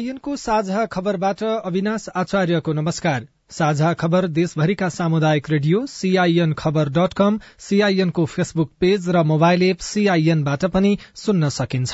सीआईएनको 0.00 0.34
साझा 0.36 0.84
खबरबाट 0.86 1.42
अविनाश 1.44 2.08
आचार्यको 2.16 2.72
नमस्कार। 2.72 3.26
साझा 3.50 3.92
खबर 3.92 4.26
देशभरिका 4.28 4.88
सामुदायिक 4.88 5.50
radio 5.50 5.84
CIN 5.86 6.52
Khabar 6.52 6.88
dot 6.88 7.12
com 7.12 7.38
सीआईएनको 7.58 8.24
फेसबुक 8.26 8.70
पेज 8.80 9.08
र 9.08 9.22
मोबाइल 9.24 9.62
एप 9.62 9.78
सीआईएनबाट 9.80 10.64
पनि 10.66 10.96
सुन्न 11.16 11.48
सकिन्छ। 11.48 11.92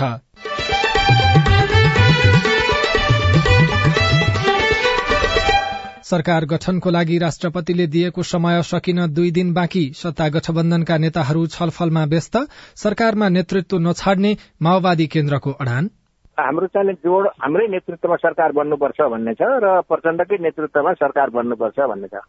सरकार 6.04 6.44
गठनको 6.46 6.90
लागि 6.90 7.18
राष्ट्रपतिले 7.18 7.86
दिएको 7.88 8.22
समय 8.24 8.62
सकिन 8.62 9.06
दुई 9.08 9.30
दिन 9.32 9.52
बाँकी। 9.52 9.84
सत्ता 9.96 10.28
गठबन्धनका 10.30 10.96
नेताहरू 10.98 11.46
छलफलमा 11.50 12.04
व्यस्त। 12.06 12.46
सरकारमा 12.76 13.28
नेतृत्व 13.28 13.78
नछाड्ने 13.80 14.36
माओवादी 14.62 15.06
केन्द्रको 15.06 15.50
अडान। 15.52 15.90
हाम्रो 16.38 16.66
चाहिँ 16.66 16.92
जोड 16.92 17.26
हाम्रै 17.42 17.66
नेतृत्वमा 17.66 18.16
सरकार 18.16 18.52
बन्नुपर्छ 18.52 19.00
भन्ने 19.00 19.32
छ 19.34 19.46
र 19.64 19.80
प्रचण्डकै 19.88 20.36
नेतृत्वमा 20.40 20.92
सरकार 20.92 21.30
बन्नुपर्छ 21.30 21.78
भन्ने 21.80 22.08
छ। 22.08 22.20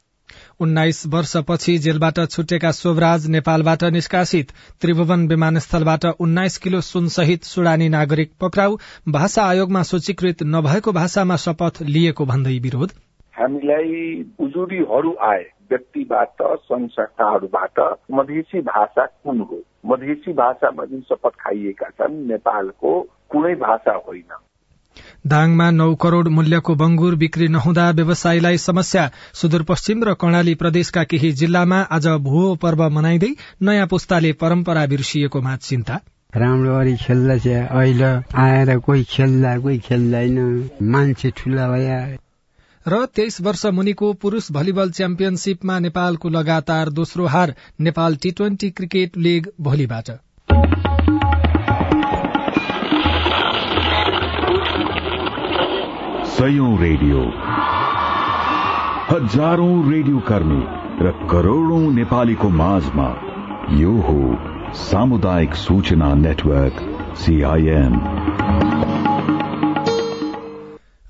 उन्नाइस 0.62 1.02
वर्षपछि 1.08 1.78
जेलबाट 1.78 2.20
छुटेका 2.32 2.72
शोभराज 2.72 3.28
नेपालबाट 3.28 3.84
निष्कासित 3.84 4.52
त्रिभुवन 4.82 5.28
विमानस्थलबाट 5.28 6.06
उन्नाइस 6.20 6.58
किलो 6.58 6.82
सुनसहित 6.82 7.44
सुडानी 7.44 7.90
नागरिक 7.90 8.32
पक्राउ 8.42 8.78
भाषा 9.10 9.44
आयोगमा 9.44 9.84
सूचीकृत 9.84 10.44
नभएको 10.44 10.92
भाषामा 10.92 11.36
शपथ 11.36 11.82
लिएको 11.82 12.26
भन्दै 12.26 12.58
विरोध। 12.60 12.90
हामीलाई 13.40 14.24
उजुरीहरू 14.40 15.16
आए 15.22 15.44
व्यक्तिबाट 15.72 16.42
संघ 16.42 16.88
संस्थाहरूबाट 16.88 17.80
मधेसी 18.12 18.62
भाषा 18.62 19.06
कुन 19.06 19.40
हो? 19.40 19.62
मधेसी 19.86 20.34
भाषामा 20.34 20.86
जुन 20.86 21.02
शपथ 21.02 21.36
खाइएका 21.40 21.90
छन् 21.90 22.28
नेपालको 22.28 22.92
कुनै 23.30 23.54
भाषा 23.56 23.94
होइन। 24.08 24.36
दाङमा 25.28 25.70
नौ 25.72 25.94
करोड़ 25.96 26.28
मूल्यको 26.28 26.76
बंगुर 26.76 27.16
बिक्री 27.16 27.48
नहुँदा 27.48 27.90
व्यवसायीलाई 27.92 28.58
समस्या। 28.58 29.10
सुदूरपश्चिम 29.34 30.04
र 30.04 30.14
कर्णाली 30.14 30.54
प्रदेशका 30.56 31.04
केही 31.04 31.32
जिल्लामा 31.32 31.80
आज 31.92 32.08
भुवो 32.28 32.56
पर्व 32.56 32.90
मनाइँदै 32.90 33.32
नयाँ 33.62 33.88
पुस्ताले 33.88 34.32
परम्परा 34.34 34.86
बिर्सिएकोमा 34.86 35.56
चिन्ता। 35.64 36.00
राम्रो 36.36 36.76
अरू 36.76 36.96
खेल्दा 36.96 37.38
चाहिँ 37.38 37.68
अहिले 37.68 38.12
आएर 38.36 38.78
कोही 38.78 39.04
खेल्दा 39.04 39.58
कोही 39.58 39.80
खेल्दैन। 39.80 40.38
मान्छे 40.82 41.32
ठुला 41.38 41.68
भया 41.68 42.00
र 42.86 43.06
तेइस 43.16 43.42
वर्ष 43.42 43.66
मुनिको 43.66 44.14
पुरूष 44.14 44.52
भलिबल 44.52 44.92
च्याम्पियनशीपमा 44.92 45.80
नेपालको 45.80 46.30
लगातार 46.30 46.90
दोस्रो 46.90 47.26
हार 47.26 47.54
Nepal 47.80 48.16
T 48.16 48.32
twenty 48.32 48.70
cricket 48.70 49.18
league 49.18 49.52
भोलिबाट। 49.62 50.12
सयौं 56.38 56.72
रेडियो। 56.80 57.20
हजारौं 59.08 59.76
रेडियो 59.92 60.20
कर्मी 60.28 60.60
र 61.02 61.12
करोड़ौं 61.32 61.80
नेपालीको 61.94 62.50
माझमा 62.58 63.08
यो 63.74 63.94
हो 64.02 64.18
सामुदायिक 64.82 65.56
सूचना 65.58 66.14
नेटवर्क 66.16 66.84
सीआईएम 67.18 67.96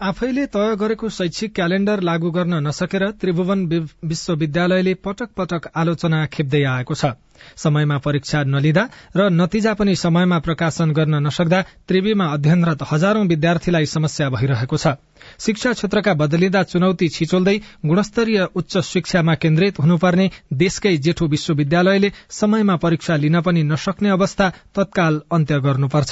आफैले 0.07 0.45
तय 0.45 0.75
गरेको 0.79 1.09
शैक्षिक 1.09 1.53
क्यालेण्डर 1.55 2.01
लागू 2.01 2.29
गर्न 2.31 2.53
नसकेर 2.67 3.09
त्रिभुवन 3.21 3.65
विश्वविद्यालयले 4.05 4.93
पटक 5.03 5.29
पटक 5.37 5.67
आलोचना 5.75 6.25
खेप्दै 6.27 6.63
आएको 6.65 6.93
छ। 6.93 7.11
समयमा 7.57 7.97
परीक्षा 8.05 8.43
नलिँदा 8.45 8.83
र 9.17 9.27
नतिजा 9.31 9.73
पनि 9.73 9.95
समयमा 9.97 10.39
प्रकाशन 10.39 10.91
गर्न 10.93 11.21
नसक्दा 11.27 11.61
त्रिवीमा 11.87 12.25
अध्ययनरत 12.33 12.87
हजारौं 12.91 13.27
विद्यार्थीलाई 13.27 13.85
समस्या 13.87 14.29
भइरहेको 14.29 14.77
छ। 14.77 14.95
शिक्षा 15.39 15.71
क्षेत्रका 15.73 16.13
बदलिँदा 16.13 16.61
चुनौती 16.63 17.07
छिचोल्दै 17.09 17.57
गुणस्तरीय 17.85 18.39
उच्च 18.55 18.77
शिक्षामा 18.85 19.33
केन्द्रित 19.43 19.79
हुनुपर्ने 19.79 20.25
देशकै 20.53 20.95
जेठो 21.07 21.25
विश्वविद्यालयले 21.27 22.09
समयमा 22.39 22.75
परीक्षा 22.85 23.15
लिन 23.15 23.41
पनि 23.41 23.63
नसक्ने 23.63 24.09
अवस्था 24.09 24.49
तत्काल 24.75 25.21
अन्त्य 25.31 25.59
गर्नुपर्छ। 25.67 26.11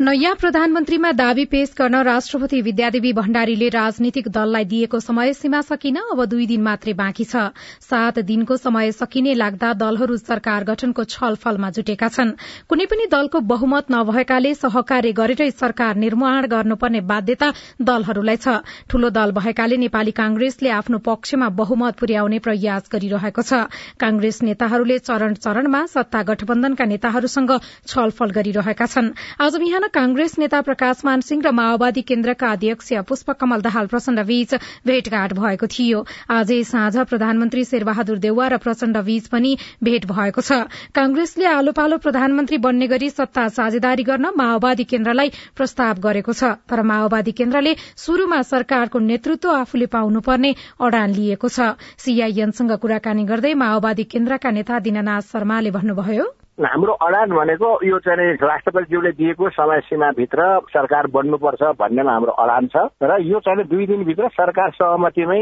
नयाँ 0.00 0.34
प्रधानमन्त्रीमा 0.34 1.10
दावी 1.12 1.44
पेश 1.46 1.74
गर्न 1.78 1.94
राष्ट्रपति 2.02 2.60
विद्यादेवी 2.62 3.12
भण्डारीले 3.12 3.68
राजनीतिक 3.68 4.28
दललाई 4.28 4.64
दिएको 4.64 4.98
समय 5.00 5.32
सीमा 5.32 5.60
सकिन 5.62 5.96
अब 5.96 6.24
दुई 6.24 6.46
दिन 6.46 6.62
मात्रै 6.62 6.92
बाँकी 6.92 7.24
छ। 7.24 7.54
सात 7.80 8.18
दिनको 8.20 8.56
समय 8.56 8.90
सकिने 8.92 9.34
लाग्दा 9.34 9.72
दलहरू 9.72 10.16
सरकार 10.16 10.64
गठनको 10.64 11.04
छलफलमा 11.04 11.70
जुटेका 11.70 12.08
छन्। 12.08 12.32
कुनै 12.68 12.86
पनि 12.90 13.06
दलको 13.06 13.40
बहुमत 13.46 13.86
नभएकाले 13.90 14.54
सहकार्य 14.56 15.12
गरेरै 15.14 15.50
सरकार 15.52 15.94
निर्माण 15.96 16.46
गर्नुपर्ने 16.50 17.00
बाध्यता 17.06 17.52
दलहरूलाई 17.80 18.36
छ। 18.36 18.66
ठूलो 18.90 19.10
दल 19.10 19.30
भएकाले 19.30 19.76
नेपाली 19.78 20.10
कांग्रेसले 20.10 20.70
आफ्नो 20.72 20.98
पक्षमा 21.06 21.48
बहुमत 21.54 21.94
पुर्याउने 21.94 22.38
प्रयास 22.40 22.90
गरिरहेको 22.90 23.42
छ। 23.44 23.70
कांग्रेस 24.02 24.42
नेताहरूले 24.42 24.98
चरण 25.06 25.38
चरणमा 25.38 25.86
सत्ता 25.86 26.22
गठबन्धनका 26.24 26.84
नेताहरूसँग 26.84 27.56
छलफल 27.86 28.30
गरिरहेका 28.34 28.86
छन्। 28.88 29.14
आज 29.38 29.62
कांग्रेस 29.92 30.34
नेता 30.38 30.60
प्रकाश 30.60 31.00
मान 31.04 31.20
सिंह 31.20 31.42
र 31.44 31.50
माओवादी 31.50 32.02
केन्द्रका 32.02 32.50
अध्यक्ष 32.52 32.92
पुष्पकमल 33.08 33.60
दाहाल 33.60 33.86
प्रचण्ड 33.86 34.20
बीच 34.26 34.54
भेटघाट 34.86 35.32
भएको 35.34 35.66
थियो। 35.66 36.04
आजै 36.30 36.62
साँझ 36.64 36.96
प्रधानमन्त्री 37.04 37.64
शेरबहादुर 37.64 38.18
देउवा 38.18 38.48
र 38.48 38.56
प्रचण्ड 38.58 38.96
बीच 39.04 39.26
पनि 39.28 39.56
भेट 39.82 40.06
भएको 40.06 40.40
छ। 40.40 40.60
कांग्रेसले 40.94 41.44
आलो 41.46 41.72
पालो 41.72 41.98
प्रधानमन्त्री 41.98 42.58
बन्ने 42.58 42.86
गरी 42.86 43.10
सत्ता 43.10 43.48
साझेदारी 43.50 44.02
गर्न 44.04 44.32
माओवादी 44.36 44.84
केन्द्रलाई 44.84 45.32
प्रस्ताव 45.56 46.00
गरेको 46.00 46.32
छ 46.32 46.54
तर 46.66 46.82
माओवादी 46.82 47.32
केन्द्रले 47.32 47.74
शुरूमा 47.96 48.42
सरकारको 48.44 48.98
नेतृत्व 49.00 49.50
आफूले 49.54 49.86
पाउनुपर्ने 49.88 50.54
अडान 50.80 51.10
लिएको 51.14 51.48
छ। 51.48 51.74
सीआईएनसँग 51.98 52.72
कुराकानी 52.78 53.24
गर्दै 53.24 53.54
माओवादी 53.56 54.04
केन्द्रका 54.06 54.50
नेता 54.50 54.78
दिननाथ 54.80 55.30
शर्माले 55.32 55.70
भन्नुभयो। 55.70 56.43
हाम्रो 56.58 56.92
अडान 57.02 57.30
भनेको 57.34 57.68
यो 57.82 57.98
चाहिँ 57.98 58.32
राष्ट्रपतिज्यूले 58.38 59.10
दिएको 59.12 59.48
समय 59.50 59.80
सीमाभित्र 59.84 60.42
सरकार 60.70 61.06
बन्नुपर्छ 61.10 61.62
भन्नेमा 61.80 62.12
हाम्रो 62.12 62.32
अडान 62.32 62.66
छ 62.70 62.84
र 63.02 63.16
यो 63.26 63.38
चाहिँ 63.42 63.64
दुई 63.66 63.86
दिनभित्र 63.86 64.28
सरकार 64.30 64.70
सहमतिमै 64.74 65.38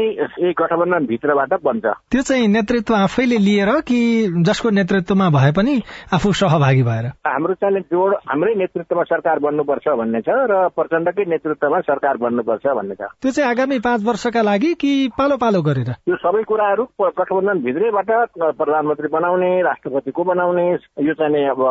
एक 0.49 0.55
गठबन्धन 0.57 1.05
भित्रबाट 1.05 1.53
बन्छ। 1.63 1.85
त्यो 2.09 2.21
चाहिँ 2.21 2.47
नेतृत्व 2.47 2.95
आफैले 2.95 3.37
लिएर 3.37 3.69
कि 3.85 3.99
जसको 4.41 4.69
नेतृत्वमा 4.69 5.29
भए 5.37 5.51
पनि 5.53 5.75
आफू 6.17 6.31
सहभागी 6.33 6.83
भएर? 6.83 7.05
हाम्रो 7.29 7.53
चाहिँ 7.61 7.81
जोड 7.93 8.15
हाम्रै 8.33 8.53
नेतृत्वमा 8.57 9.03
सरकार 9.13 9.39
बन्नुपर्छ 9.45 9.87
भन्ने 9.93 10.21
छ 10.25 10.39
र 10.49 10.67
प्रचण्डकै 10.73 11.25
नेतृत्वमा 11.29 11.79
सरकार 11.93 12.17
बन्नुपर्छ 12.25 12.65
भन्ने 12.73 12.95
छ। 12.95 13.13
त्यो 13.21 13.31
चाहिँ 13.31 13.49
आगामी 13.49 13.79
पाँच 13.85 14.01
वर्षका 14.09 14.41
लागि 14.41 14.73
कि 14.81 14.91
पालो 15.13 15.37
पालो 15.37 15.61
गरेर? 15.61 15.93
यो 16.09 16.15
सबै 16.25 16.43
कुराहरू 16.49 16.83
गठबन्धन 16.97 17.61
भित्रैबाट 17.61 18.11
प्रधानमन्त्री 18.57 19.13
बनाउने 19.13 19.53
राष्ट्रपतिको 19.61 20.23
बनाउने 20.33 20.67
यो 21.03 21.13
चाहिँ 21.13 21.45
अब 21.49 21.61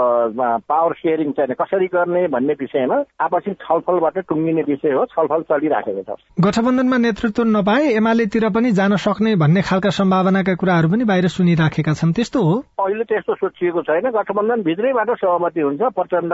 पावर 0.69 0.93
सेयरिङ 0.93 1.31
चाहिँ 1.32 1.55
कसरी 1.61 1.87
गर्ने 1.87 2.26
भन्ने 2.29 2.55
विषयमा 2.61 2.96
आपसी 3.20 3.52
छलफलबाट 3.64 4.19
टुङ्गिने 4.29 4.62
विषय 4.62 4.93
हो 4.93 5.05
छलफल 5.12 5.43
चलिराखेको 5.50 6.02
छ। 6.02 6.19
गठबन्धनमा 6.40 6.96
नेतृत्व 6.96 7.43
नपाए 7.56 7.84
एमालेतिर 7.96 8.49
पनि 8.55 8.73
जान 8.73 8.96
सक्ने 8.96 9.34
भन्ने 9.37 9.62
खालका 9.62 9.90
सम्भावनाका 9.90 10.55
कुराहरू 10.55 10.88
पनि 10.88 11.05
बाहिर 11.05 11.29
सुनिराखेका 11.29 11.93
छन् 11.93 12.12
त्यस्तो 12.12 12.40
हो? 12.43 12.55
अहिले 12.81 13.05
त्यस्तो 13.05 13.34
सोचिएको 13.34 13.82
छैन। 13.82 14.11
गठबन्धन 14.11 14.62
भित्रैबाट 14.62 15.11
सहमति 15.17 15.61
हुन्छ 15.61 15.82
प्रचण्ड 15.96 16.32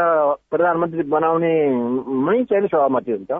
प्रधानमन्त्री 0.50 1.02
बनाउनेमै 1.14 2.42
चाहिँ 2.44 2.68
सहमति 2.68 3.12
हुन्छ। 3.12 3.32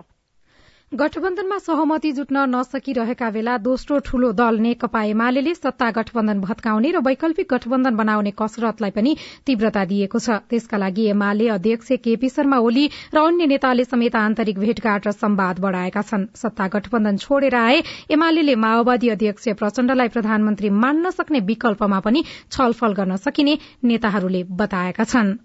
गठबन्धनमा 0.91 1.57
सहमति 1.59 2.11
जुट्न 2.11 2.43
नसकिरहेका 2.49 3.29
बेला 3.31 3.57
दोस्रो 3.59 3.97
ठूलो 4.05 4.31
दल 4.33 4.57
नेकपा 4.59 5.01
एमाले 5.05 5.53
सत्ता 5.53 5.89
गठबन्धन 5.91 6.39
भत्काउने 6.41 6.91
र 6.91 6.99
वैकल्पिक 6.99 7.47
गठबन्धन 7.49 7.95
बनाउने 7.95 8.31
कसरतलाई 8.33 8.91
पनि 8.91 9.15
तीव्रता 9.45 9.83
दिएको 9.85 10.19
छ। 10.19 10.37
त्यसका 10.49 10.77
लागि 10.77 11.05
एमाले 11.09 11.47
अध्यक्ष 11.47 11.91
केपी 12.01 12.29
शर्मा 12.29 12.57
ओली 12.59 12.85
र 13.13 13.17
अन्य 13.21 13.45
नेताले 13.45 13.85
समेत 13.85 14.15
आन्तरिक 14.17 14.59
भेटघाट 14.59 15.07
र 15.07 15.11
सम्वाद 15.13 15.59
बढ़ाएका 15.61 16.01
छन्। 16.03 16.25
सत्ता 16.35 16.67
गठबन्धन 16.67 17.17
छोडेर 17.17 17.55
आए 17.55 17.83
एमाले 18.09 18.55
माओवादी 18.57 19.09
अध्यक्ष 19.09 19.53
प्रचण्डलाई 19.61 20.07
प्रधानमन्त्री 20.09 20.69
मान्न 20.73 21.09
सक्ने 21.11 21.39
विकल्पमा 21.45 21.99
पनि 22.01 22.23
छलफल 22.49 22.97
गर्न 22.97 23.15
सकिने 23.21 23.57
नेताहरूले 23.85 24.43
बताएका 24.49 25.03
छनृ। 25.05 25.37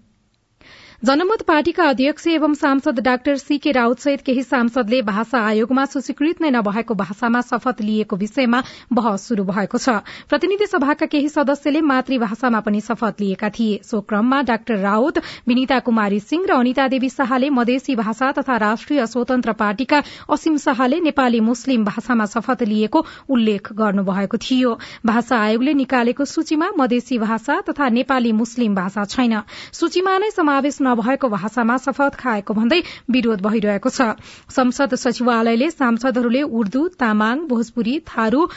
जनमत 1.03 1.41
पार्टीका 1.41 1.83
अध्यक्ष 1.83 2.25
एवं 2.27 2.53
सांसद 2.53 2.99
डाक्टर 2.99 3.35
सीके 3.35 3.71
राउत 3.71 3.99
सहित 3.99 4.19
केही 4.25 4.43
सांसदले 4.43 5.01
भाषा 5.01 5.39
आयोगमा 5.39 5.83
सूचीकृत 5.85 6.41
नै 6.41 6.49
नभएको 6.49 6.93
भाषामा 6.93 7.41
शपथ 7.41 7.81
लिएको 7.81 8.15
विषयमा 8.15 8.61
बहस 8.93 9.27
शुरू 9.27 9.43
भएको 9.43 9.77
छ। 9.77 9.89
प्रतिनिधि 10.29 10.65
सभाका 10.65 11.05
केही 11.05 11.29
सदस्यले 11.29 11.81
मातृभाषामा 11.83 12.59
पनि 12.59 12.81
शपथ 12.81 13.21
लिएका 13.21 13.49
थिए। 13.49 13.79
सो 13.83 13.99
क्रममा 14.01 14.41
डाक्टर 14.41 14.77
राउत 14.79 15.19
विनिता 15.47 15.79
कुमारी 15.81 16.19
सिंह 16.21 16.45
र 16.47 16.55
अनिता 16.55 16.87
देवी 16.87 17.09
शाहले 17.09 17.49
मधेसी 17.51 17.95
भाषा 17.95 18.31
तथा 18.31 18.57
राष्ट्रिय 18.57 19.05
स्वतन्त्र 19.05 19.53
पार्टीका 19.53 20.01
असीम 20.31 20.57
शाहले 20.57 20.99
नेपाली 21.01 21.39
मुस्लिम 21.41 21.83
भाषामा 21.83 22.25
शपथ 22.27 22.63
लिएको 22.63 23.05
उल्लेख 23.29 23.71
गर्नुभएको 23.75 24.37
थियो। 24.39 24.73
भाषा 25.05 25.41
आयोगले 25.41 25.73
निकालेको 25.75 26.25
सूचीमा 26.25 26.71
मधेसी 26.77 27.19
भाषा 27.19 27.59
तथा 27.67 27.89
नेपाली 27.91 28.31
मुस्लिम 28.33 28.75
भाषा 28.75 29.05
छैन। 29.05 29.39
सूचीमा 29.73 30.17
नै 30.17 30.31
समावेश 30.31 30.81
नभएको 30.85 31.29
भाषामा 31.29 31.77
शपथ 31.77 32.15
खाएको 32.15 32.53
भन्दै 32.53 32.81
विरोध 33.11 33.41
भइरहेको 33.41 33.89
छ। 33.89 34.09
संसद 34.51 34.95
सचिवालयले 34.95 35.69
सांसदहरूले 35.71 36.41
उर्दू 36.53 36.87
तामाङ 36.99 37.45
भोजपुरी 37.47 37.99
थारू 38.07 38.47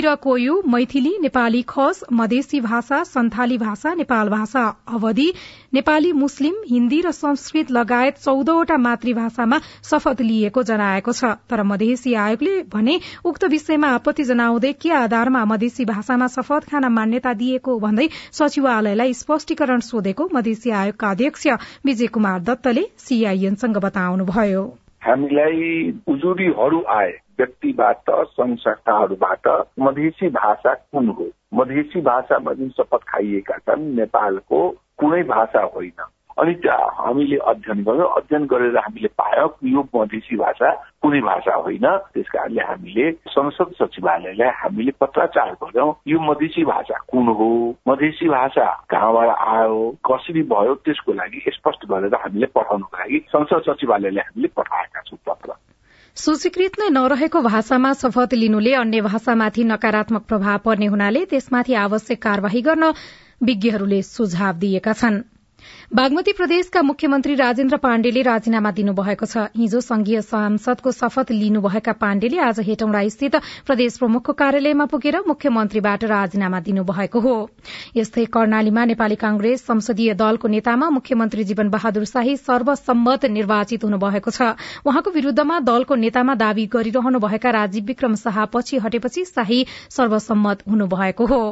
र 0.00 0.14
कोयु 0.22 0.54
मैथिली 0.68 1.12
नेपाली 1.20 1.62
खस 1.68 2.02
मधेसी 2.12 2.60
भाषा 2.60 3.02
सन्थाली 3.04 3.58
भाषा 3.58 3.94
नेपाल 3.94 4.28
भाषा 4.28 4.64
अवधि 4.88 5.28
नेपाली 5.72 6.12
मुस्लिम 6.12 6.54
हिन्दी 6.68 7.00
र 7.00 7.10
संस्कृत 7.12 7.70
लगायत 7.70 8.16
चौधवटा 8.16 8.76
मातृभाषामा 8.78 9.58
शपथ 9.84 10.20
लिएको 10.20 10.62
जनाएको 10.62 11.12
छ। 11.12 11.30
तर 11.46 11.62
मधेसी 11.62 12.14
आयोगले 12.16 12.54
भने 12.72 12.98
उक्त 13.24 13.44
विषयमा 13.46 13.88
आपत्ति 13.90 14.24
जनाउँदै 14.24 14.72
के 14.74 14.90
आधारमा 14.96 15.44
मधेसी 15.44 15.84
भाषामा 15.84 16.26
शपथ 16.28 16.68
खान 16.70 16.90
मान्यता 16.92 17.32
दिएको 17.36 17.78
भन्दै 17.78 18.08
सचिवालयलाई 18.32 19.14
स्पष्टीकरण 19.14 19.80
सोधेको 19.86 20.28
मधेसी 20.34 20.70
आयोगका 20.72 21.10
अध्यक्ष 21.10 21.46
विजय 21.86 22.06
कुमार 22.08 22.40
दत्तले 22.42 22.84
सीआईएनसँग 22.98 23.78
बताउनुभयो। 23.78 24.66
हामीलाई 25.06 25.90
उजुरीहरू 26.08 26.84
आए 26.90 27.12
व्यक्तिबाट 27.38 28.10
संघ 28.10 28.56
संस्थाहरूबाट 28.58 29.48
मधेसी 29.80 30.28
भाषा 30.30 30.74
कुन 30.74 31.08
हो? 31.08 31.30
मधेसी 31.54 32.00
भाषामा 32.02 32.52
जुन 32.54 32.68
शपथ 32.70 33.02
खाइएका 33.08 33.56
छन् 33.58 33.90
नेपालको 33.96 34.60
कुनै 35.00 35.22
भाषा 35.22 35.62
होइन। 35.74 36.00
अनि 36.38 36.52
हामीले 36.98 37.36
अध्ययन 37.36 37.82
गर्यो। 37.84 38.04
अध्ययन 38.18 38.44
गरेर 38.46 38.76
हामीले 38.76 39.08
पायो 39.20 39.46
यो 39.64 39.80
मधेसी 39.94 40.36
भाषा 40.36 40.70
कुनै 41.02 41.20
भाषा 41.20 41.54
होइन। 41.54 41.86
त्यस 42.14 42.28
कारणले 42.32 42.62
हामीले 42.62 43.10
संसद 43.34 43.72
सचिवालयलाई 43.80 44.50
हामीले 44.62 44.92
पत्राचार 45.00 45.50
गर्यौं 45.62 45.92
यो 46.06 46.18
मधेसी 46.20 46.64
भाषा 46.64 46.98
कुन 47.10 47.28
हो? 47.28 47.50
मधेसी 47.88 48.28
भाषा 48.28 48.66
कहाँबाट 48.90 49.28
आयो? 49.28 49.80
कसरी 50.04 50.42
भयो? 50.42 50.74
त्यसको 50.74 51.12
लागि 51.12 51.40
स्पष्ट 51.52 51.86
गरेर 51.86 52.14
हामीले 52.14 52.46
पठाउनको 52.46 52.96
लागि 52.96 53.18
संसद 53.28 53.62
सचिवालयलाई 53.68 54.24
हामीले 54.26 54.48
पठाएका 54.56 55.00
छौँ 55.00 55.18
पत्र। 55.28 55.52
सूचीकृत 56.16 56.74
नै 56.80 56.88
नरहेको 56.90 57.40
भाषामा 57.42 57.92
शपथ 57.92 58.34
लिनुले 58.34 58.72
अन्य 58.74 59.00
भाषामाथि 59.00 59.64
नकारात्मक 59.64 60.22
प्रभाव 60.28 60.58
पर्ने 60.64 60.86
हुनाले 60.86 61.24
त्यसमाथि 61.24 61.74
आवश्यक 61.74 62.18
कार्यवाही 62.22 62.60
गर्न 62.60 62.84
विज्ञहरूले 63.40 64.02
सुझाव 64.04 64.56
दिएका 64.58 64.92
छनृ। 64.92 65.22
बागमती 65.94 66.32
प्रदेशका 66.32 66.80
मुख्यमन्त्री 66.82 67.34
राजेन्द्र 67.34 67.76
पाण्डेले 67.76 68.22
राजीनामा 68.22 68.70
दिनुभएको 68.70 69.26
छ। 69.26 69.36
हिजो 69.56 69.80
संघीय 69.80 70.20
सांसदको 70.22 70.90
शपथ 70.90 71.30
लिनुभएका 71.32 71.92
पाण्डेले 72.00 72.38
आज 72.40 72.60
हेटौँडा 72.60 73.02
स्थित 73.08 73.36
प्रदेश 73.66 73.98
प्रमुखको 73.98 74.32
कार्यालयमा 74.32 74.84
पुगेर 74.86 75.18
मुख्यमन्त्रीबाट 75.28 76.04
राजीनामा 76.04 76.60
दिनुभएको 76.60 77.20
हो। 77.20 77.36
यस्तै 77.96 78.24
कर्णालीमा 78.32 78.84
नेपाली 78.86 79.16
कांग्रेस 79.16 79.66
संसदीय 79.66 80.14
दलको 80.16 80.48
नेतामा 80.48 80.90
मुख्यमन्त्री 80.90 81.44
जीवन 81.44 81.68
बहादुर 81.68 82.04
शाही 82.06 82.36
सर्वसम्मत 82.38 83.24
निर्वाचित 83.30 83.84
हुनुभएको 83.84 84.30
छ। 84.30 84.56
उहाँको 84.86 85.10
विरूद्धमा 85.10 85.60
दलको 85.60 85.94
नेतामा 85.96 86.34
दावी 86.40 86.66
गरिरहनुभएका 86.66 87.50
राजीव 87.50 87.84
विक्रम 87.84 88.14
शाह 88.16 88.44
पछि 88.46 88.78
हटेपछि 88.78 89.24
शाही 89.26 89.66
सर्वसम्मत 89.90 90.64
हुनुभएको 90.68 91.26
हो। 91.26 91.42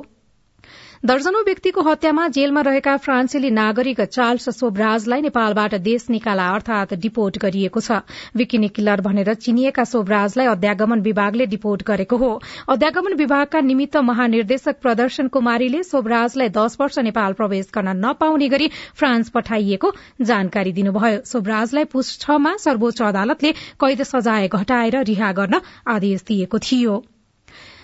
दर्जनौं 0.99 1.43
व्यक्तिको 1.45 1.83
हत्यामा 1.83 2.27
जेलमा 2.29 2.61
रहेका 2.61 2.97
फ्रान्सेली 2.99 3.51
नागरिक 3.51 4.01
चार्ल्स 4.03 4.49
सोभराजलाई 4.53 5.21
नेपालबाट 5.21 5.75
देश 5.81 6.07
निकाला 6.11 6.47
अर्थात 6.51 6.95
डिपोर्ट 6.97 7.39
गरिएको 7.39 7.81
छ। 7.81 7.99
विकिनी 8.35 8.69
किलर 8.69 9.01
भनेर 9.01 9.35
चिनिएका 9.37 9.85
सोभराजलाई 9.85 10.47
अध्यागमन 10.49 11.01
विभागले 11.01 11.47
डिपोर्ट 11.47 11.83
गरेको 11.87 12.17
हो। 12.17 12.31
अध्यागमन 12.69 13.15
विभागका 13.15 13.61
निमित्त 13.61 13.97
महानिर्देशक 14.05 14.81
प्रदर्शन 14.83 15.29
कुमारीले 15.29 15.83
सोभराजलाई 15.85 16.49
दश 16.57 16.77
वर्ष 16.81 16.99
नेपाल 17.01 17.33
प्रवेश 17.33 17.71
गर्न 17.75 17.95
नपाउने 17.99 18.49
गरी 18.49 18.69
फ्रान्स 18.95 19.31
पठाइएको 19.31 19.93
जानकारी 20.23 20.73
दिनुभयो। 20.73 21.21
सोभराजलाई 21.27 21.85
पुष 21.95 22.11
छमा 22.19 22.57
सर्वोच्च 22.59 23.03
अदालतले 23.05 23.53
कैद 23.79 24.03
सजाय 24.05 24.49
घटाएर 24.51 25.03
रिहा 25.05 25.31
गर्न 25.33 25.61
आदेश 25.89 26.25
दिएको 26.29 26.59
थियो। 26.61 26.99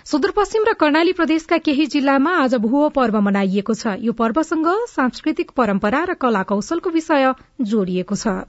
सुदूरपश्चिम 0.06 0.65
र 0.69 0.73
कर्णाली 0.73 1.12
प्रदेशका 1.12 1.56
केही 1.65 1.85
जिल्लामा 1.87 2.33
आज 2.39 2.55
भुवो 2.61 2.89
पर्व 2.93 3.15
मनाइएको 3.21 3.75
छ। 3.75 3.95
यो 4.01 4.12
पर्वसँग 4.12 4.69
सांस्कृतिक 4.91 5.55
परम्परा 5.56 6.03
र 6.05 6.15
कला 6.21 6.43
कौशलको 6.45 6.91
विषय 6.93 7.33
जोडिएको 7.65 8.15
छ। 8.15 8.45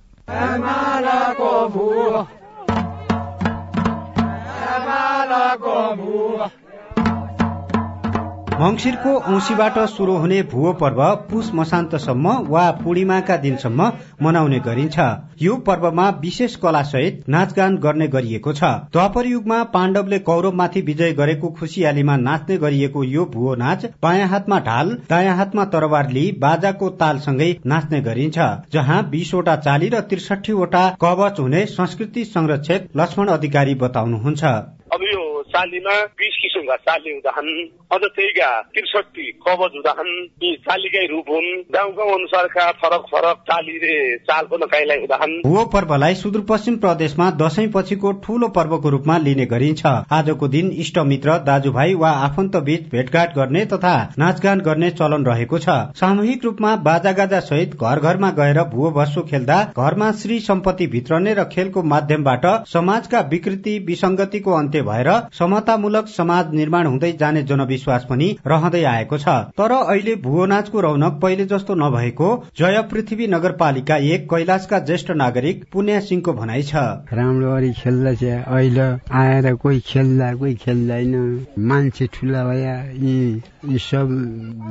मंगिरको 8.55 9.13
औंसीबाट 9.29 9.77
शुरू 9.89 10.13
हुने 10.17 10.41
भुवो 10.51 10.71
पर्व 10.73 10.99
पुष 11.29 11.47
मसान्तसम्म 11.53 12.35
वा 12.49 12.61
पूर्णिमाका 12.73 13.35
दिनसम्म 13.37 13.87
मनाउने 14.23 14.59
गरिन्छ। 14.67 15.07
यो 15.41 15.55
पर्वमा 15.65 16.07
विशेष 16.21 16.55
कला 16.55 16.81
सहित 16.85 17.27
नाचगान 17.29 17.75
गर्ने 17.77 18.07
गरिएको 18.07 18.53
छ। 18.53 18.69
द्वापर 18.93 19.25
युगमा 19.25 19.57
पाण्डवले 19.73 20.19
कौरवमाथि 20.21 20.81
विजय 20.81 21.11
गरेको 21.13 21.49
खुसियालीमा 21.59 22.15
नाच्ने 22.19 22.57
गरिएको 22.57 23.03
यो 23.05 23.25
भुवो 23.33 23.55
नाच 23.55 23.85
बायाँ 24.01 24.27
हातमा 24.27 24.59
ढाल 24.69 24.95
दायाँ 25.09 25.35
हातमा 25.37 25.65
तरवार 25.75 26.09
लिई 26.11 26.31
बाजाको 26.39 26.89
तालसँगै 27.03 27.49
नाच्ने 27.65 28.01
गरिन्छ 28.01 28.39
जहाँ 28.73 29.01
बीसवटा 29.09 29.55
चाली 29.67 29.89
र 29.89 30.01
त्रिसठीवटा 30.07 30.87
कवच 31.01 31.39
हुने 31.39 31.65
संस्कृति 31.73 32.25
संरक्षक 32.27 32.89
लक्ष्मण 32.97 33.35
अधिकारी 33.35 33.75
बताउनुहुन्छ। 33.83 34.55
चालीमा 35.55 35.95
बिस 36.19 36.35
किसिमका 36.35 36.75
चाली 36.85 37.11
हुँदाछन्। 37.11 37.49
अझ 37.95 38.01
त्यहीका 38.05 38.47
त्रिसठी 38.75 39.25
कवच 39.43 39.71
हुँदाछन्। 39.75 40.09
यी 40.43 40.49
चालीकै 40.65 41.03
रूप 41.07 41.29
हुन्। 41.29 41.47
गाउँ 41.75 41.91
गाउँ 41.95 42.11
अनुसारका 42.13 42.65
फरक 42.81 43.05
फरक 43.11 43.37
चालीले 43.49 43.93
चाल 44.25 44.45
पनि 44.45 44.67
काहीलाई 44.71 44.97
हुँदाछन्। 44.97 45.35
भुवो 45.45 45.63
पर्वलाई 45.75 46.15
सुदूरपश्चिम 46.15 46.77
प्रदेशमा 46.77 47.29
दशैं 47.41 47.69
पछिको 47.71 48.11
ठूलो 48.25 48.47
पर्वको 48.57 48.89
रूपमा 48.89 49.17
लिने 49.17 49.45
गरिन्छ। 49.45 49.85
आजको 50.11 50.47
दिन 50.47 50.71
इष्टमित्र 50.83 51.37
दाजुभाइ 51.47 51.93
वा 51.93 52.09
आफन्त 52.25 52.57
बीच 52.65 52.89
भेटघाट 52.91 53.35
गर्ने 53.35 53.63
तथा 53.65 53.95
नाचगान 54.19 54.65
गर्ने 54.67 54.91
चलन 54.91 55.25
रहेको 55.25 55.59
छ। 55.59 55.77
सामूहिक 55.95 56.45
रूपमा 56.45 56.75
बाजागाजा 56.89 57.39
सहित 57.45 57.75
घर 57.77 57.99
घरमा 58.01 58.31
गएर 58.33 58.61
भुवो 58.75 58.91
भस्सु 58.91 59.21
खेल्दा 59.31 59.61
घरमा 59.77 60.11
श्री 60.19 60.39
सम्पत्ति 60.41 60.87
भित्रने 60.89 61.33
र 61.33 61.43
खेलको 61.55 61.83
माध्यमबाट 61.85 62.45
समाजका 62.67 63.19
विकृति 63.31 63.77
विसंगतिको 63.87 64.51
अन्त्य 64.55 64.81
भएर 64.81 65.11
समतामूलक 65.45 66.07
समाज 66.07 66.53
निर्माण 66.55 66.87
हुँदै 66.87 67.11
जाने 67.19 67.41
जनविश्वास 67.43 68.05
पनि 68.09 68.27
रहँदै 68.47 68.83
आएको 68.91 69.17
छ। 69.17 69.33
तर 69.53 69.71
अहिले 69.71 70.15
भुवो 70.23 70.45
नाचको 70.45 70.81
रौनक 70.81 71.19
पहिले 71.21 71.45
जस्तो 71.45 71.75
नभएको 71.75 72.29
जय 72.57 72.81
पृथ्वी 72.91 73.27
नगरपालिका 73.27 73.97
एक 74.09 74.25
कैलाशका 74.25 74.79
ज्येष्ठ 74.89 75.11
नागरिक 75.21 75.63
पुण्या 75.73 75.99
सिंहको 75.99 76.33
भनाइ 76.33 76.63
छ। 76.63 76.83
राम्रो 77.13 77.51
गरी 77.51 77.71
खेल्दैछ 77.73 78.23
अहिले 78.23 78.87
आएर 79.13 79.53
कोही 79.55 79.79
खेल्दा 79.85 80.33
कोही 80.35 80.55
खेल्दैन। 80.55 81.13
मान्छे 81.69 82.07
ठुला 82.13 82.43
भया 82.43 82.75
यी 83.67 83.77
सब 83.79 84.09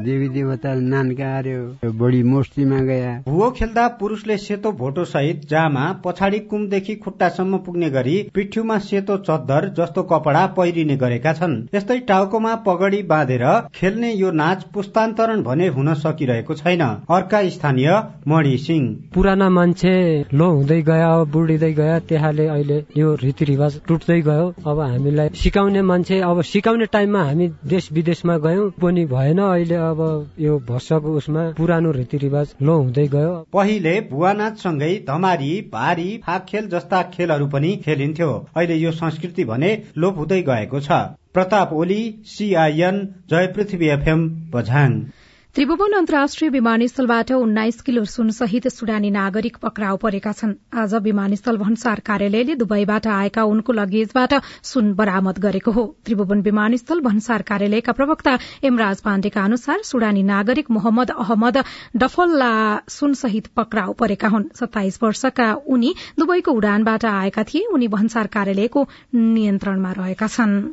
देवी 0.05 0.29
देवता 0.29 0.75
नानका 0.75 1.27
आर्यो 1.37 1.93
बढी 1.93 2.23
मूर्तिमा 2.23 2.79
गया। 2.83 3.13
भुवो 3.27 3.51
खेल्दा 3.51 3.87
पुरुषले 4.01 4.37
सेतो 4.39 4.73
भोटो 4.75 5.05
सहित 5.05 5.41
जामा 5.51 5.85
पछाडि 6.05 6.39
कुमदेखि 6.51 6.95
खुट्टासम्म 6.97 7.59
पुग्ने 7.67 7.91
गरी 7.91 8.17
पिठ्यूमा 8.35 8.79
सेतो 8.81 9.17
चद्दर 9.21 9.69
जस्तो 9.79 10.03
कपडा 10.13 10.45
पहिरिने 10.57 10.97
गरेका 10.97 11.33
छन्। 11.35 11.57
यस्तै 11.75 11.99
टाउकोमा 12.09 12.55
पगडी 12.67 13.03
बाँधेर 13.05 13.45
खेल्ने 13.75 14.13
यो 14.13 14.31
नाच 14.33 14.63
पुस्तान्तरण 14.75 15.43
भने 15.43 15.69
हुन 15.77 15.93
सकिरहेको 15.97 16.55
छैन। 16.55 16.83
अर्का 17.11 17.43
स्थानीय 17.51 17.91
मणि 18.29 18.57
सिंह। 18.59 18.87
पुराना 19.15 19.49
मान्छे 19.51 19.95
लो 20.35 20.51
हुँदै 20.51 20.81
गयो 20.83 21.25
बुढिँदै 21.33 21.73
गयो 21.73 21.99
त्यहाँले 22.09 22.47
अहिले 22.49 22.79
यो 22.97 23.15
रीतिरिवाज 23.23 23.81
टुट्दै 23.89 24.21
गयो। 24.23 24.47
अब 24.67 24.81
हामीलाई 24.81 25.29
सिकाउने 25.43 25.83
मान्छे 25.85 26.21
अब 26.23 26.43
सिकाउने 26.45 26.87
टाइममा 26.93 27.23
हामी 27.25 27.49
देश 27.67 27.91
विदेशमा 27.93 28.37
गयौँ। 28.39 28.71
पनि 28.85 29.05
भएन। 29.07 29.39
अहिले 29.41 29.75
अब 29.83 30.01
यो 30.41 30.59
भर्षको 30.69 31.17
उसमा 31.17 31.43
पुरानो 31.57 31.91
रीतिरिवाज 31.93 32.55
लो 32.63 32.77
हुँदै 32.77 33.07
गयो। 33.09 33.35
पहिले 33.53 33.95
भुवा 34.11 34.33
नाचसँगै 34.35 34.93
धमारी 35.09 35.51
भारी 35.73 36.09
फाक 36.27 36.47
खेल 36.49 36.69
जस्ता 36.69 37.03
खेलहरू 37.15 37.47
पनि 37.49 37.77
खेलिन्थ्यो। 37.85 38.31
अहिले 38.57 38.77
यो 38.77 38.93
संस्कृति 38.95 39.45
भने 39.45 39.77
लोप 39.97 40.19
हुँदै 40.19 40.43
गएको 40.43 40.81
छ। 40.81 41.03
Pratap 41.35 41.73
Oli 41.75 42.03
CIN 42.27 42.99
Jay 43.31 43.47
Prithvi 43.55 43.89
FM 43.91 44.29
Bajhang. 44.51 44.93
Tribhuvan 45.55 45.93
अन्तर्राष्ट्रिय 45.93 46.51
विमानस्थलबाट 46.51 47.31
उन्नाइस 47.33 47.81
किलो 47.81 48.05
सुन 48.05 48.31
सहित 48.31 48.67
सुडानी 48.69 49.11
नागरिक 49.11 49.57
पक्राउ 49.63 49.97
परेका 49.97 50.33
छन्। 50.33 50.55
आज 50.75 50.95
विमानस्थल 51.03 51.57
भन्सार 51.57 52.01
कार्यालयले 52.01 52.55
दुबईबाट 52.57 53.07
आएका 53.07 53.45
उनको 53.45 53.73
लगेजबाट 53.73 54.35
सुन 54.65 54.93
बरामद 54.95 55.39
गरेको 55.39 55.71
हो। 55.71 55.87
त्रिभुवन 56.05 56.41
विमानस्थल 56.43 57.01
भन्सार 57.07 57.43
कार्यालयका 57.47 57.93
प्रवक्ता 57.93 58.37
एमराज 58.65 59.01
पाण्डेका 59.01 59.45
अनुसार 59.45 59.83
सुडानी 59.85 60.23
नागरिक 60.25 60.71
मोहम्मद 60.71 61.11
अहमद 61.19 61.63
डफल्ला 61.97 62.53
सुन 62.91 63.15
सहित 63.15 63.47
पक्राउ 63.57 63.93
परेका 63.95 64.29
हुन्। 64.29 64.51
सत्ताइस 64.59 65.03
वर्षका 65.03 65.53
उनी 65.55 65.95
दुबईको 66.19 66.53
उडानबाट 66.53 67.05
आएका 67.07 67.43
थिए। 67.45 67.67
उनी 67.71 67.89
भन्सार 67.95 68.27
कार्यालयको 68.35 68.89
नियन्त्रणमा 69.15 69.93
रहेका 69.99 70.27
छनृ। 70.29 70.73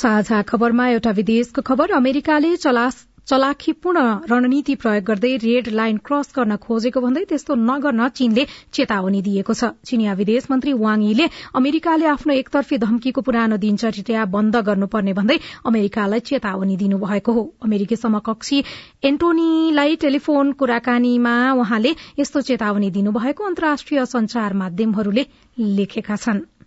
साझा 0.00 0.40
खबरमा 0.48 0.88
एउटा 0.88 1.10
विदेशको 1.12 1.62
खबर। 1.62 1.90
अमेरिकाले 1.94 2.56
चलाखीपूर्ण 3.28 4.00
रणनीति 4.30 4.74
प्रयोग 4.74 5.04
गर्दै 5.04 5.30
रेड 5.38 5.68
लाइन 5.70 5.96
क्रस 6.06 6.32
गर्न 6.36 6.56
खोजेको 6.56 7.00
भन्दै 7.00 7.24
त्यस्तो 7.30 7.54
नगर्न 7.60 8.08
चीनले 8.10 8.44
चेतावनी 8.74 9.20
दिएको 9.22 9.54
छ। 9.54 9.68
चिनिया 9.86 10.12
विदेश 10.20 10.46
मन्त्री 10.50 10.72
वाङ 10.80 11.02
यीले 11.02 11.26
अमेरिकाले 11.54 12.06
आफ्नो 12.12 12.32
एकतर्फी 12.34 12.78
धम्कीको 12.84 13.20
पुरानो 13.20 13.56
दिनचर्या 13.64 14.24
बन्द 14.34 14.56
गर्नुपर्ने 14.68 15.12
भन्दै 15.20 15.36
अमेरिकालाई 15.64 16.20
चेतावनी 16.30 16.76
दिनुभएको 16.82 17.32
हो। 17.32 17.42
अमेरिकी 17.62 17.96
समकक्षी 17.96 18.62
एन्टोनीलाई 19.04 20.00
टेलिफोन 20.02 20.52
कुराकानीमा 20.58 21.34
उहाँले 21.60 21.92
यस्तो 22.18 22.40
चेतावनी 22.48 22.90
दिनुभएको 22.96 23.44
अन्तर्राष्ट्रिय 23.46 24.06
संचार 24.14 24.58
माध्यमहरूले 24.62 25.26
लेखेका 25.76 26.16
छनृ। 26.16 26.59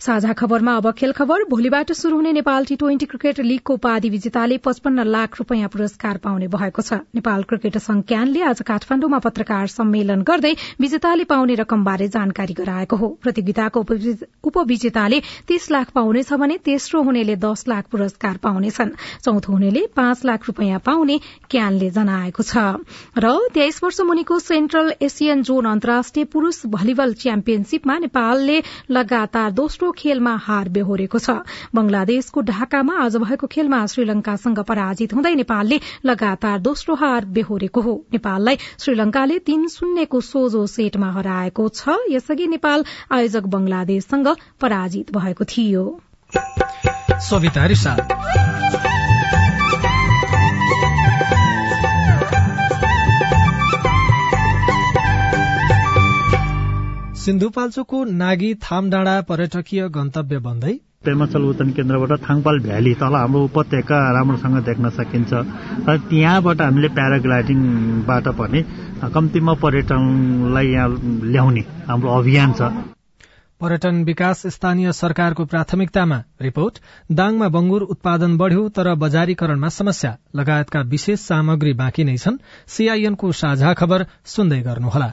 साझा 0.00 0.32
खबरमा 0.34 0.76
अब 0.76 0.90
खेल 0.92 1.12
खबर। 1.12 1.44
भोलिबाट 1.50 1.92
शुरू 1.94 2.16
हुने 2.16 2.32
नेपाल 2.32 2.64
टी 2.64 2.76
ट्वेन्टी 2.76 3.06
क्रिकेट 3.06 3.40
लीगको 3.42 3.74
उपाधि 3.74 4.08
विजेताले 4.10 4.58
पचपन्न 4.58 5.04
लाख 5.06 5.38
रूपियाँ 5.38 5.68
पुरस्कार 5.68 6.16
पाउने 6.18 6.46
भएको 6.48 6.82
छ। 6.82 6.92
नेपाल 7.14 7.42
क्रिकेट 7.44 7.78
संघ 7.78 8.02
क्यानले 8.04 8.42
आज 8.44 8.60
काठमाण्डुमा 8.62 9.18
पत्रकार 9.20 9.66
सम्मेलन 9.68 10.22
गर्दै 10.22 10.54
विजेताले 10.80 11.24
पाउने 11.24 11.54
रकमबारे 11.56 12.08
जानकारी 12.08 12.54
गराएको 12.54 12.96
हो। 12.96 13.08
प्रतियोगिताको 13.22 13.80
उपविजेताले 14.44 15.20
तीस 15.48 15.70
लाख 15.70 15.90
पाउनेछ 15.94 16.32
भने 16.34 16.58
तेस्रो 16.64 17.02
हुनेले 17.02 17.36
दस 17.38 17.64
लाख 17.68 17.88
पुरस्कार 17.90 18.36
पाउनेछन्। 18.38 18.90
चौथो 19.24 19.52
हुनेले 19.52 19.86
पाँच 19.96 20.24
लाख 20.24 20.46
रूपियाँ 20.46 20.80
पाउने 20.86 21.18
क्यानले 21.50 21.90
जनाएको 21.90 22.42
छ। 22.42 22.56
र 23.16 23.32
तेइस 23.54 23.82
वर्ष 23.82 24.00
मुनिको 24.02 24.38
सेन्ट्रल 24.40 24.92
एसियन 25.02 25.42
जोन 25.42 25.66
अन्तर्राष्ट्रिय 25.66 26.24
पुरूष 26.26 26.64
भलिबल 26.68 27.14
च्याम्पियनशीपमा 27.16 27.98
नेपालले 27.98 28.62
लगातार 28.90 29.50
दोस्रो 29.52 29.85
दोस्रो 29.86 30.02
खेलमा 30.02 30.34
हार 30.36 30.68
बेहोरेको 30.68 31.18
छ। 31.18 31.46
बंगलादेशको 31.70 32.40
ढाकामा 32.42 32.94
आज 32.98 33.16
भएको 33.22 33.46
खेलमा 33.46 33.86
श्रीलंकासँग 33.86 34.58
पराजित 34.66 35.14
हुँदै 35.14 35.34
नेपालले 35.38 35.78
लगातार 36.02 36.58
दोस्रो 36.58 36.94
हार 36.94 37.24
बेहोरेको 37.30 37.80
हो। 37.80 37.94
नेपाललाई 38.12 38.56
श्रीलंकाले 38.82 39.38
तीन 39.38 39.68
शून्यको 39.70 40.20
सोझो 40.20 40.66
सेटमा 40.66 41.10
हराएको 41.12 41.68
छ। 41.70 41.94
यसअघि 42.10 42.46
नेपाल 42.50 42.84
आयोजक 43.14 43.46
बंगलादेशसँग 43.46 44.26
पराजित 44.58 45.14
भएको 45.14 45.44
थियो। 45.46 45.84
सिन्धुपाल्चोकको 57.26 57.98
नागी 58.18 58.48
थामडाँडा 58.64 59.14
पर्यटकीय 59.28 59.82
गन्तव्य 59.94 60.38
बन्दै 60.42 60.74
पेमाचल 61.06 61.46
उतन 61.46 61.70
केन्द्रबाट 61.76 62.12
थाङपाल 62.26 62.58
भ्याली 62.66 62.92
तल 63.00 63.14
हाम्रो 63.14 63.40
उपत्यका 63.44 63.98
राम्रोसँग 64.16 64.58
देख्न 64.68 64.90
सकिन्छ 64.98 65.32
र 65.88 65.96
त्यहाँबाट 66.10 66.62
हामीले 66.62 66.88
प्याराग्लाइडिङबाट 66.98 68.28
पनि 68.38 68.62
कम्तीमा 69.16 69.54
पर्यटनलाई 69.64 70.70
यहाँ 70.70 70.88
ल्याउने 71.32 71.64
हाम्रो 71.90 72.14
अभियान 72.18 72.52
छ। 72.52 72.70
पर्यटन 73.60 74.02
विकास 74.04 74.46
स्थानीय 74.54 74.92
सरकारको 74.92 75.50
प्राथमिकतामा 75.50 76.22
रिपोर्ट 76.42 76.80
दाङमा 77.18 77.48
बंगुर 77.58 77.90
उत्पादन 77.90 78.36
बढ़्यो 78.38 78.68
तर 78.70 78.94
बजारीकरणमा 79.02 79.74
समस्या। 79.80 80.16
लगायतका 80.36 80.80
विशेष 80.94 81.20
सामग्री 81.26 81.72
बाँकी 81.82 82.04
नै 82.04 82.16
छन्। 82.16 82.42
सीआईएनको 82.70 83.32
साझा 83.42 83.72
खबर 83.74 84.10
सुन्दै 84.24 84.62
गर्नुहोला। 84.62 85.12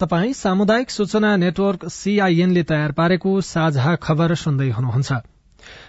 तपाई 0.00 0.32
सामुदायिक 0.32 0.90
सूचना 0.90 1.36
नेटवर्क 1.36 1.84
सीआईएनले 1.88 2.62
तयार 2.62 2.92
पारेको 2.92 3.40
साझा 3.42 3.94
खबर 4.02 4.34
सुन्दै 4.36 4.68
हुनुहुन्छ। 4.70 5.12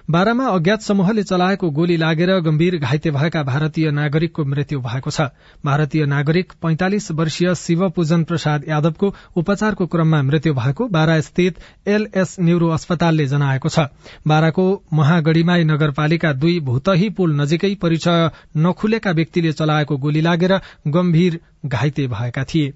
बाह्रमा 0.09 0.45
अज्ञात 0.47 0.81
समूहले 0.81 1.23
चलाएको 1.23 1.69
गोली 1.69 1.95
लागेर 1.97 2.31
गम्भीर 2.39 2.77
घाइते 2.77 3.11
भएका 3.11 3.41
भारतीय 3.43 3.91
नागरिकको 3.91 4.45
मृत्यु 4.45 4.79
भएको 4.81 5.09
छ। 5.09 5.25
भारतीय 5.65 6.05
नागरिक 6.05 6.53
पैंतालिस 6.61 7.11
वर्षीय 7.11 7.53
शिव 7.55 7.89
पूजन 7.89 8.23
प्रसाद 8.23 8.69
यादवको 8.69 9.13
उपचारको 9.35 9.87
क्रममा 9.87 10.21
मृत्यु 10.21 10.53
भएको 10.53 10.87
बारा 10.89 11.19
स्थित 11.21 11.59
एलएस 11.87 12.35
न्यूरो 12.39 12.69
अस्पतालले 12.69 13.25
जनाएको 13.25 13.69
छ। 13.69 13.89
बाराको 14.27 14.69
महागढ़ीमाई 14.93 15.63
नगरपालिका 15.65 16.33
दुई 16.35 16.59
भूतही 16.61 17.09
पुल 17.09 17.35
नजिकै 17.41 17.75
परिचय 17.81 18.29
नखुलेका 18.57 19.11
व्यक्तिले 19.11 19.51
चलाएको 19.53 19.97
गोली 19.97 20.21
लागेर 20.21 20.59
गम्भीर 20.87 21.39
घाइते 21.65 22.07
भएका 22.07 22.43
थिए। 22.43 22.73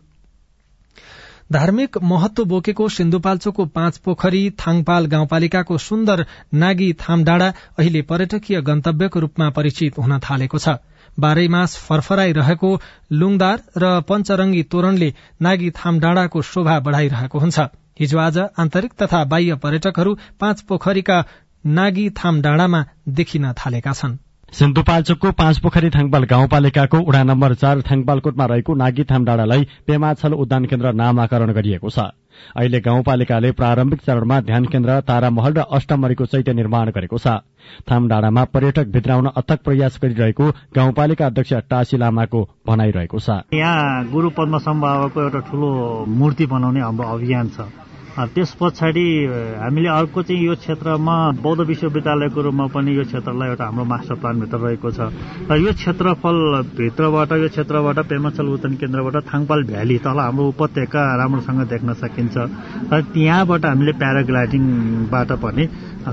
धार्मिक 1.52 1.98
महत्व 2.04 2.44
बोकेको 2.46 2.88
सिन्धुपाल्चोकको 2.90 3.66
पाँच 3.68 3.98
पोखरी 3.98 4.42
थाङपाल 4.60 5.06
गाउँपालिकाको 5.06 5.78
सुन्दर 5.78 6.26
नागी 6.54 6.92
थाम 7.00 7.24
डाँडा 7.24 7.48
अहिले 7.80 8.02
पर्यटकीय 8.02 8.62
गन्तव्यको 8.62 9.20
रूपमा 9.20 9.50
परिचित 9.50 9.98
हुन 9.98 10.20
थालेको 10.20 10.58
छ। 10.58 10.76
बाह्रै 11.20 11.48
मास 11.48 11.76
फरफराई 11.80 12.32
रहेको 12.32 12.70
लुङदार 13.14 13.64
र 13.78 13.92
पञ्चरंगी 14.06 14.64
तोरणले 14.70 15.14
नागी 15.42 15.72
थाम 15.74 16.00
डाँडाको 16.00 16.42
शोभा 16.44 16.80
बढ़ाइरहेको 16.80 17.40
हुन्छ। 17.40 17.60
हिजो 18.00 18.18
आज 18.20 18.38
आन्तरिक 18.38 18.94
तथा 19.02 19.26
बाह्य 19.26 19.56
पर्यटकहरू 19.58 20.18
पाँच 20.40 20.62
पोखरीका 20.62 21.24
नागी 21.66 22.10
थाम 22.16 22.42
डाँडामा 22.42 22.86
देखिन 23.10 23.54
थालेका 23.58 23.94
छनृ। 23.94 24.29
सिन्धुपाल्चोकको 24.52 25.32
पाँच 25.32 25.58
पोखरी 25.60 25.90
थाङपाल 25.90 26.24
गाउँपालिकाको 26.26 26.98
उडा 27.00 27.22
नम्बर 27.24 27.54
चार 27.56 27.82
थाङपालकोटमा 27.82 28.46
रहेको 28.46 28.74
नागीथाम 28.76 29.26
डाँडालाई 29.26 29.68
पेमाछल 29.88 30.34
उद्यान 30.36 30.66
केन्द्र 30.66 30.92
नामाकरण 30.92 31.52
गरिएको 31.54 31.90
छ। 31.90 32.00
अहिले 32.58 32.80
गाउँपालिकाले 32.80 33.52
प्रारम्भिक 33.52 34.02
चरणमा 34.02 34.40
ध्यान 34.42 34.66
केन्द्र 34.66 35.00
तारामहल 35.06 35.54
र 35.54 35.66
अष्टमरीको 35.70 36.26
चैत्य 36.26 36.54
निर्माण 36.54 36.90
गरेको 36.90 37.18
छ। 37.18 37.46
थाम 37.86 38.08
डाँडामा 38.10 38.44
पर्यटक 38.50 38.88
भित्राउन 38.90 39.28
अथक 39.38 39.60
प्रयास 39.64 40.00
गरिरहेको 40.02 40.50
गाउँपालिका 40.76 41.26
अध्यक्ष 41.26 41.54
टासी 41.70 41.98
लामाको 41.98 42.42
भनाइरहेको 42.68 43.20
छ। 43.20 43.30
यहाँ 43.54 44.10
गुरु 44.10 44.30
पद्म 44.34 44.58
एउटा 44.58 45.40
ठूलो 45.46 45.70
मूर्ति 46.10 46.46
बनाउने 46.46 46.82
हाम्रो 46.82 47.08
अभियान 47.08 47.50
छ। 47.50 47.70
त्यस 48.10 48.52
पछाडि 48.60 49.06
हामीले 49.62 49.90
अर्को 49.90 50.22
चाहिँ 50.28 50.42
यो 50.46 50.54
क्षेत्रमा 50.58 51.16
बौद्ध 51.46 51.62
विश्वविद्यालयको 51.70 52.42
रूपमा 52.42 52.66
पनि 52.74 52.92
यो 52.98 53.04
क्षेत्रलाई 53.06 53.48
एउटा 53.50 53.66
हाम्रो 53.66 53.86
मास्टर 53.86 54.16
प्लानभित्र 54.18 54.58
रहेको 54.66 54.90
छ। 54.92 55.00
र 55.46 55.56
यो 55.62 55.72
क्षेत्रफलभित्रबाट 55.78 57.32
यो 57.38 57.48
क्षेत्रबाट 57.54 57.98
पेमाचल 58.10 58.48
उतन 58.50 58.74
केन्द्रबाट 58.82 59.16
थाङपाल 59.30 59.60
भ्याली 59.70 59.98
तल 60.02 60.18
हाम्रो 60.20 60.48
उपत्यका 60.52 61.02
राम्रोसँग 61.22 61.62
देख्न 61.70 61.90
सकिन्छ। 62.02 62.36
र 62.90 63.02
त्यहाँबाट 63.14 63.66
हामीले 63.66 63.94
प्याराग्लाइडिङबाट 64.02 65.30
पनि 65.44 65.64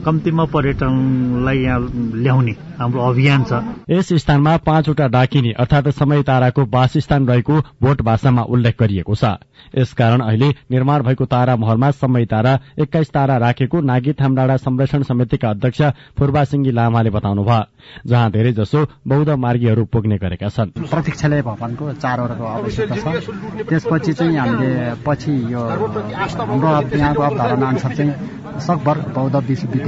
कम्तीमा 0.05 0.45
पर्यटनलाई 0.45 1.59
यहाँ 1.59 1.81
ल्याउने 2.15 2.55
हाम्रो 2.79 3.00
अभियान 3.03 3.45
छ। 3.45 3.53
यस 3.91 4.12
स्थानमा 4.23 4.57
पाँचवटा 4.67 5.07
डाकिनी 5.09 5.53
अर्थात 5.53 5.88
समय 5.97 6.23
ताराको 6.23 6.65
वासस्थान 6.67 7.26
रहेको 7.29 7.55
भोट 7.83 8.03
भाषामा 8.03 8.43
उल्लेख 8.45 8.75
गरिएको 8.81 9.15
छ। 9.15 9.25
यसकारण 9.73 10.21
अहिले 10.21 10.49
निर्माण 10.71 11.03
भएको 11.03 11.25
तारा 11.25 11.57
महलमा 11.57 11.91
समय 11.93 12.25
तारा 12.26 12.59
एक्काइस 12.79 13.11
तारा 13.11 13.37
राखेको 13.37 13.81
नागी 13.81 14.12
थामडाँडा 14.12 14.57
संरक्षण 14.57 15.03
समितिका 15.03 15.50
अध्यक्ष 15.50 15.83
फुर्बासिंगी 16.19 16.71
लामाले 16.71 17.11
बताउनुभयो 17.11 17.62
जहाँ 18.07 18.31
धेरै 18.31 18.53
जसो 18.53 18.85
बौद्ध 19.09 19.31
मार्गीहरू 19.31 19.85
पुग्ने 19.87 20.17
गरेका 20.19 20.49
छन्। 20.49 20.71
प्रतीक्षालय 20.76 21.43
भवनको 21.43 21.93
चारवटाको 21.95 22.45
आवश्यकता 22.45 22.97
छ। 22.97 23.31
त्यसपछि 23.69 24.12
चाहिँ 24.12 24.37
हामीले 24.37 24.71
पछि 25.07 25.33
यो 25.53 25.61
हाम्रो 25.61 26.71
यहाँको 26.97 27.23
अवधारणा 27.23 27.67
अनुसार 27.69 27.93
चाहिँ 27.97 28.12
सकभर 28.61 28.97
बौद्ध 29.15 29.37
विश्वविद्यालय 29.37 29.86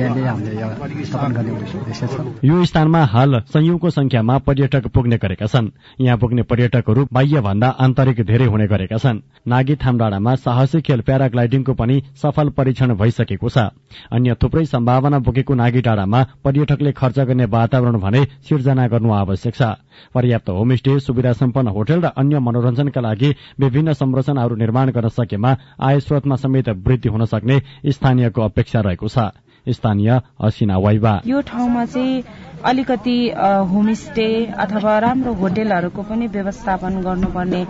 यो 2.44 2.64
स्थानमा 2.64 3.02
हाल 3.04 3.40
संयौंको 3.50 3.90
संख्यामा 3.90 4.38
पर्यटक 4.38 4.86
पुग्ने 4.86 5.16
गरेका 5.18 5.46
छन्। 5.46 5.70
यहाँ 6.00 6.18
पुग्ने 6.18 6.42
पर्यटकहरू 6.42 7.06
बाह्य 7.12 7.40
भन्दा 7.40 7.68
आन्तरिक 7.68 8.20
धेरै 8.22 8.46
हुने 8.46 8.66
गरेका 8.66 8.96
छन्। 8.96 9.18
नागी 9.48 9.74
थामडाँडामा 9.76 10.34
साहसी 10.36 10.80
खेल 10.80 11.00
प्याराग्लाइडिङको 11.00 11.72
पनि 11.74 12.02
सफल 12.14 12.48
परीक्षण 12.54 12.94
भइसकेको 12.94 13.48
छ। 13.48 13.58
अन्य 14.12 14.34
थुप्रै 14.38 14.64
सम्भावना 14.64 15.18
बोकेको 15.18 15.54
नागी 15.54 15.80
डाँडामा 15.82 16.20
पर्यटकले 16.44 16.92
खर्च 16.92 17.18
गर्ने 17.18 17.44
वातावरण 17.50 17.98
भने 17.98 18.24
सिर्जना 18.46 18.86
गर्नु 18.86 19.10
आवश्यक 19.12 19.54
छ। 19.54 19.62
पर्याप्त 20.14 20.48
होमस्टे 20.48 20.98
सुविधा 21.00 21.32
सम्पन्न 21.32 21.68
होटल 21.74 21.98
र 22.00 22.14
अन्य 22.14 22.38
मनोरञ्जनका 22.38 23.00
लागि 23.00 23.34
विभिन्न 23.58 23.92
संरचनाहरू 23.98 24.54
निर्माण 24.54 24.90
गर्न 24.94 25.08
सकेमा 25.10 25.50
आय 25.82 26.00
स्रोतमा 26.00 26.36
समेत 26.36 26.68
वृद्धि 26.86 27.08
हुन 27.08 27.24
सक्ने 27.24 27.56
स्थानीयको 27.90 28.40
अपेक्षा 28.42 28.80
रहेको 28.80 29.08
छ। 29.08 29.18
स्थानीय 29.68 30.10
हसिना 30.42 30.76
वाइबा। 30.78 31.12
यो 31.26 31.40
ठाउँमा 31.48 31.84
चाहिँ 31.84 32.22
अलिकति 32.64 33.18
होमस्टे 33.72 34.28
अथवा 34.58 34.98
राम्रो 34.98 35.32
होटेलहरूको 35.40 36.02
पनि 36.02 36.26
व्यवस्थापन 36.26 37.00
गर्नुपर्ने 37.02 37.62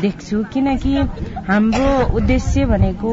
देख्छु। 0.00 0.42
किनकि 0.52 0.94
हाम्रो 1.48 1.90
उद्देश्य 2.16 2.64
भनेको 2.66 3.12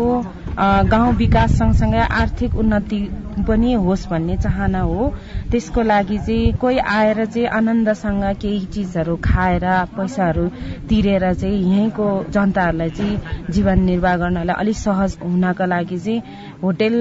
गाउँ 0.92 1.13
विकास 1.16 1.58
सँगसँगै 1.58 2.04
आर्थिक 2.22 2.56
उन्नति 2.56 3.00
पनि 3.43 3.74
होस् 3.74 4.07
भन्ने 4.10 4.38
चाहना 4.38 4.81
हो। 4.81 5.13
त्यसको 5.51 5.81
लागि 5.81 6.17
चाहिँ 6.17 6.53
कोही 6.62 6.77
आएर 6.77 7.25
चाहिँ 7.25 7.48
आनन्दसँग 7.50 8.24
केही 8.41 8.65
चिजहरू 8.74 9.15
खाएर 9.24 9.65
पैसाहरू 9.98 10.48
तिरेर 10.89 11.33
चाहिँ 11.33 11.60
यहीँको 11.62 12.07
जनताहरूलाई 12.29 12.89
चाहिँ 12.89 13.19
जीवन 13.50 13.79
निर्वाह 13.81 14.15
गर्नलाई 14.17 14.55
अलिक 14.55 14.77
सहज 14.77 15.17
हुनको 15.24 15.65
लागि 15.65 15.98
चाहिँ 15.98 16.21
होटेल 16.63 16.95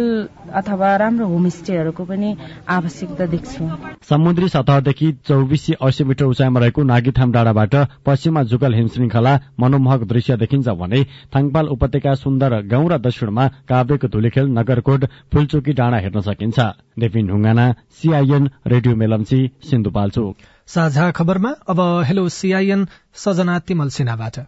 अथवा 0.54 0.94
राम्रो 0.96 1.26
होमस्टेहरूको 1.26 2.04
पनि 2.04 2.36
आवश्यकता 2.68 3.26
देख्छु। 3.26 3.64
समुद्री 4.08 4.48
सतहदेखि 4.48 5.12
चौबिस 5.28 5.70
अस्सी 5.80 6.04
मिटर 6.04 6.24
उचाइमा 6.24 6.60
रहेको 6.60 6.82
नागीथाम 6.82 7.32
डाँडाबाट 7.32 7.74
पश्चिममा 8.06 8.42
जुगल 8.42 8.74
हिमश्रृंखला 8.74 9.38
मनोमोहक 9.60 10.02
दृश्य 10.08 10.36
देखिन्छ 10.36 10.68
भने 10.80 11.04
थाङपाल 11.34 11.66
उपत्यका 11.68 12.14
सुन्दर 12.14 12.60
गाउँ 12.66 12.88
र 12.90 12.98
दक्षिणमा 12.98 13.46
काभ्रेको 13.68 14.08
धुलीखेल 14.08 14.46
नगरकोट 14.58 15.04
फुलचोकी 15.32 15.72
डाँडा 15.72 15.98
हेर्न 15.98 16.20
सकिन्छ। 16.30 16.58
देविन 16.98 17.26
ढुङ्गाना 17.26 17.66
सीआईएन 17.98 18.50
रेडियो 18.66 18.96
मेलम्ची 18.96 19.40
सिन्धुपाल्चोक 19.70 20.48
साझा 20.68 21.10
खबरमा 21.18 21.54
अब 21.68 21.80
हेलो 22.06 22.28
सीआईएन 22.30 22.86
सजना 23.18 23.58
तिमल 23.68 23.88
सिन्हाबाट। 23.90 24.46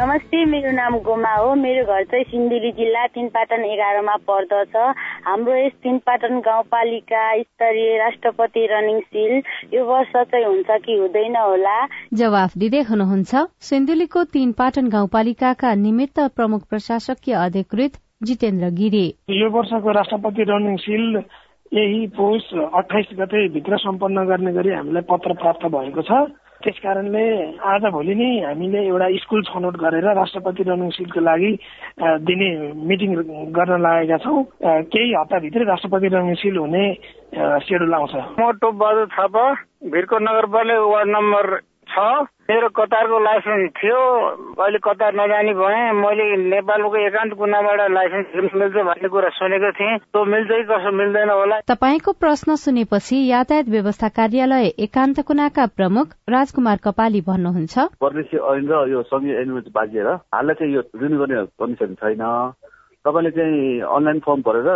नमस्ते 0.00 0.44
मेरो 0.44 0.70
नाम 0.72 0.94
गोमा 0.98 1.32
हो। 1.34 1.54
मेरो 1.54 1.84
घर 1.84 2.04
चाहिँ 2.04 2.24
सिन्धुली 2.24 2.70
जिल्ला 2.72 3.06
तिनपाटन 3.06 3.64
एघारमा 3.64 4.14
पर्दछ। 4.28 4.76
हाम्रो 5.26 5.54
यस 5.56 5.72
तिनपाटन 5.82 6.38
गाउँपालिका 6.38 7.22
स्तरीय 7.42 7.96
राष्ट्रपति 7.98 8.66
रनिङ 8.70 9.00
सिल 9.00 9.32
यो 9.74 9.84
वर्ष 9.84 10.12
चाहिँ 10.14 10.44
हुन्छ 10.46 10.78
कि 10.86 10.98
हुँदैन 10.98 11.36
होला? 11.36 11.76
जवाफ 12.14 12.56
दिँदै 12.56 12.82
हुनुहुन्छ 12.90 13.46
सिन्धुलीको 13.60 14.24
तीनपाटन 14.34 14.88
गाउँपालिकाका 14.88 15.74
निमित्त 15.74 16.20
प्रमुख 16.36 16.68
प्रशासकीय 16.70 17.34
अधिकृत 17.34 17.98
जितेन्द्र 18.20 18.68
गिरी। 18.74 19.06
यो 19.30 19.48
वर्षको 19.50 19.90
राष्ट्रपति 19.92 20.42
रनिङ 20.42 20.76
सिल 20.82 21.22
यही 21.72 22.06
पौष 22.16 22.42
अठाइस 22.74 23.08
गते 23.14 23.48
भित्र 23.54 23.76
सम्पन्न 23.78 24.24
गर्ने 24.26 24.52
गरी 24.52 24.70
हामीलाई 24.74 25.02
पत्र 25.06 25.32
प्राप्त 25.38 25.66
भएको 25.70 26.02
छ। 26.02 26.10
त्यस 26.58 26.78
कारणले 26.82 27.22
आज 27.62 27.84
भोलि 27.94 28.14
नै 28.18 28.30
हामीले 28.42 28.80
एउटा 28.86 29.08
स्कुल 29.22 29.42
छनौट 29.46 29.76
गरेर 29.78 30.06
राष्ट्रपति 30.18 30.62
रनिङ 30.66 30.90
सिटको 30.98 31.20
लागि 31.22 31.52
दिने 32.26 32.48
मिटिङ 32.74 33.14
गर्न 33.54 33.78
लागेका 33.78 34.18
छौँ। 34.18 34.42
केही 34.90 35.14
हप्ताभित्रै 35.14 35.64
राष्ट्रपति 35.70 36.08
रनिङ 36.10 36.34
सिल 36.42 36.56
हुने 36.58 36.84
सेड्युल 37.62 37.94
आउँछ। 37.94 38.14
म 38.34 38.50
टोप 38.58 38.74
बहादुर 38.74 39.06
थापा 39.14 39.44
भिरको 39.86 40.18
नगरपालिका 40.18 40.86
वार्ड 40.90 41.08
नम्बर 41.14 41.46
छ। 41.88 42.26
मेरो 42.48 42.68
कतारको 42.68 43.18
लाइसेन्स 43.18 43.72
थियो। 43.76 44.00
अहिले 44.56 44.78
कतार 44.78 45.12
नजाने 45.14 45.52
भए 45.54 45.80
मैले 45.92 46.24
नेपालको 46.48 46.96
एकान्त 46.96 47.32
कुनाबाट 47.36 47.80
लाइसेन्स 47.92 48.54
मिल्छ 48.54 48.76
भन्ने 48.88 49.08
कुरा 49.08 49.28
सुनेको 49.28 49.70
थिएँ। 49.76 49.98
त्यो 49.98 50.24
मिल्छ 50.24 50.48
कि 50.48 50.64
कसो 50.70 50.90
मिल्दैन 50.96 51.30
होला? 51.30 51.60
तपाईँको 51.68 52.12
प्रश्न 52.12 52.56
सुनेपछि 52.56 53.16
यातायात 53.28 53.68
व्यवस्था 53.68 54.08
कार्यालय 54.08 54.66
एकान्त 54.86 55.20
कुनाका 55.28 55.66
प्रमुख 55.76 56.06
राजकुमार 56.28 56.78
कपाली 56.84 57.20
भन्नुहुन्छ। 57.20 57.78
परदेशी 58.00 58.36
ऐन 58.36 58.64
र 58.72 58.88
यो 58.88 59.00
ऐन 59.42 59.50
बाजिएर 59.68 60.08
हाललाई 60.08 60.54
चाहिँ 60.54 60.74
यो 60.74 60.80
रिन्यू 60.96 61.18
गर्ने 61.18 61.44
कन्डिसन 61.60 61.94
छैन। 62.00 62.24
तपाईँले 63.04 63.30
चाहिँ 63.30 63.80
अनलाइन 63.80 64.18
फर्म 64.18 64.40
भरेर 64.42 64.68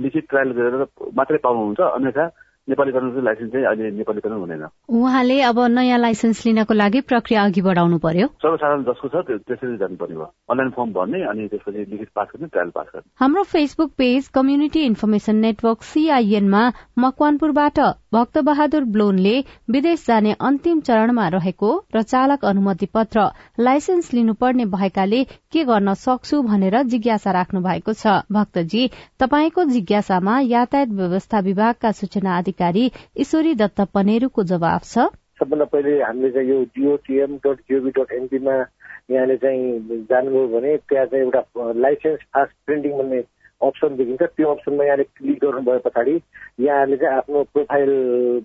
लिखित 0.00 0.24
ट्रायल 0.30 0.50
गरेर 0.52 0.86
मात्रै 1.16 1.38
पाउनुहुन्छ। 1.44 1.80
अन्यथा 1.80 2.24
नेपालीकरणको 2.68 3.20
लाइसेन्स 3.20 3.52
चाहिँ 3.52 3.66
अहिले 3.66 3.90
नेपालीकरण 3.96 4.38
हुँदैन। 4.40 4.62
उहाँले 4.88 5.40
अब 5.42 5.58
नयाँ 5.70 5.98
लाइसेन्स 5.98 6.44
लिनको 6.46 6.74
लागि 6.74 7.00
प्रक्रिया 7.10 7.42
अघि 7.44 7.62
बढाउनु 7.62 7.98
पर्यो। 8.00 8.26
सर्वसाधारण 8.42 8.82
जसको 8.84 9.08
छ 9.08 9.16
त्यसरी 9.28 9.76
जानुपर्ने 9.76 10.14
भयो 10.14 10.28
अनलाइन 10.50 10.70
फर्म 10.76 10.92
भर्ने 10.92 11.20
अनि 11.30 11.48
त्यसपछि 11.48 11.84
लिखित 11.90 12.08
पास 12.14 12.28
गर्ने 12.34 12.48
ट्रायल 12.48 12.70
पास 12.74 12.86
गर्ने। 12.94 13.10
हाम्रो 13.20 13.42
Facebook 13.52 13.90
page 13.98 14.28
community 14.34 14.84
information 14.84 15.36
network 15.44 15.82
सीआईएनमा 15.84 16.62
मकवानपुरबाट 16.98 17.78
भक्त 18.14 18.38
बहादुर 18.46 18.84
ब्लोनले 18.94 19.36
विदेश 19.70 20.06
जाने 20.06 20.32
अन्तिम 20.40 20.80
चरणमा 20.80 21.28
रहेको 21.28 21.70
र 21.94 22.02
चालक 22.04 22.44
अनुमति 22.44 22.86
पत्र 22.94 23.28
लाइसेन्स 23.60 24.12
लिनुपर्ने 24.14 24.64
भएकाले 24.72 25.22
के 25.52 25.64
गर्न 25.64 25.94
सक्छु 26.00 26.42
भनेर 26.42 26.82
जिज्ञासा 26.84 27.30
राख्नु 27.32 27.60
भएको 27.60 27.92
छ। 27.92 28.24
भक्तजी 28.32 28.88
तपाईँको 29.20 29.64
जिज्ञासामा 29.66 30.38
यातायात 30.46 30.88
व्यवस्था 30.94 31.40
विभागका 31.42 31.90
सूचना 31.92 32.36
अधिकारी 32.54 32.90
ईश्वरी 33.18 33.54
दत्त 33.56 33.80
पनेरूको 33.94 34.42
जवाब 34.46 34.80
छ। 34.84 35.10
सबभन्दा 35.34 35.64
पहिले 35.66 35.92
हामीले 36.02 36.30
चाहिँ 36.30 36.48
यो 36.48 36.64
जिओटिएम 36.78 37.36
डट 37.42 37.58
जिओभी 37.66 37.90
डट 37.90 38.12
एनपीमा 38.14 38.54
यहाँले 39.10 39.36
चाहिँ 39.36 40.06
जानुभयो 40.10 40.46
भने 40.48 40.76
त्यहाँ 40.88 41.06
चाहिँ 41.06 41.24
एउटा 41.24 41.72
लाइसेन्स 41.74 42.20
फास्ट 42.34 42.54
प्रिन्टिङ 42.66 42.92
भन्ने 42.98 43.18
अप्सन 43.60 43.96
देखिन्छ। 43.96 44.22
त्यो 44.22 44.50
अप्सनमा 44.54 44.84
यहाँले 44.84 45.04
क्लिक 45.18 45.38
गर्नुभयो 45.42 45.78
पछाडि 45.86 46.14
यहाँले 46.60 46.96
चाहिँ 46.96 47.16
आफ्नो 47.18 47.42
प्रोफाइल 47.52 47.90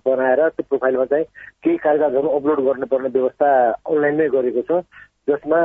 बनाएर 0.05 0.41
त्यो 0.49 0.65
प्रोफाइलमा 0.69 1.05
चाहिँ 1.13 1.25
केही 1.63 1.77
कागजातहरू 1.85 2.29
अपलोड 2.39 2.59
गर्नुपर्ने 2.65 3.09
व्यवस्था 3.13 3.49
अनलाइनमै 3.85 4.27
गरेको 4.33 4.61
छ। 4.65 4.81
जसमा 5.29 5.61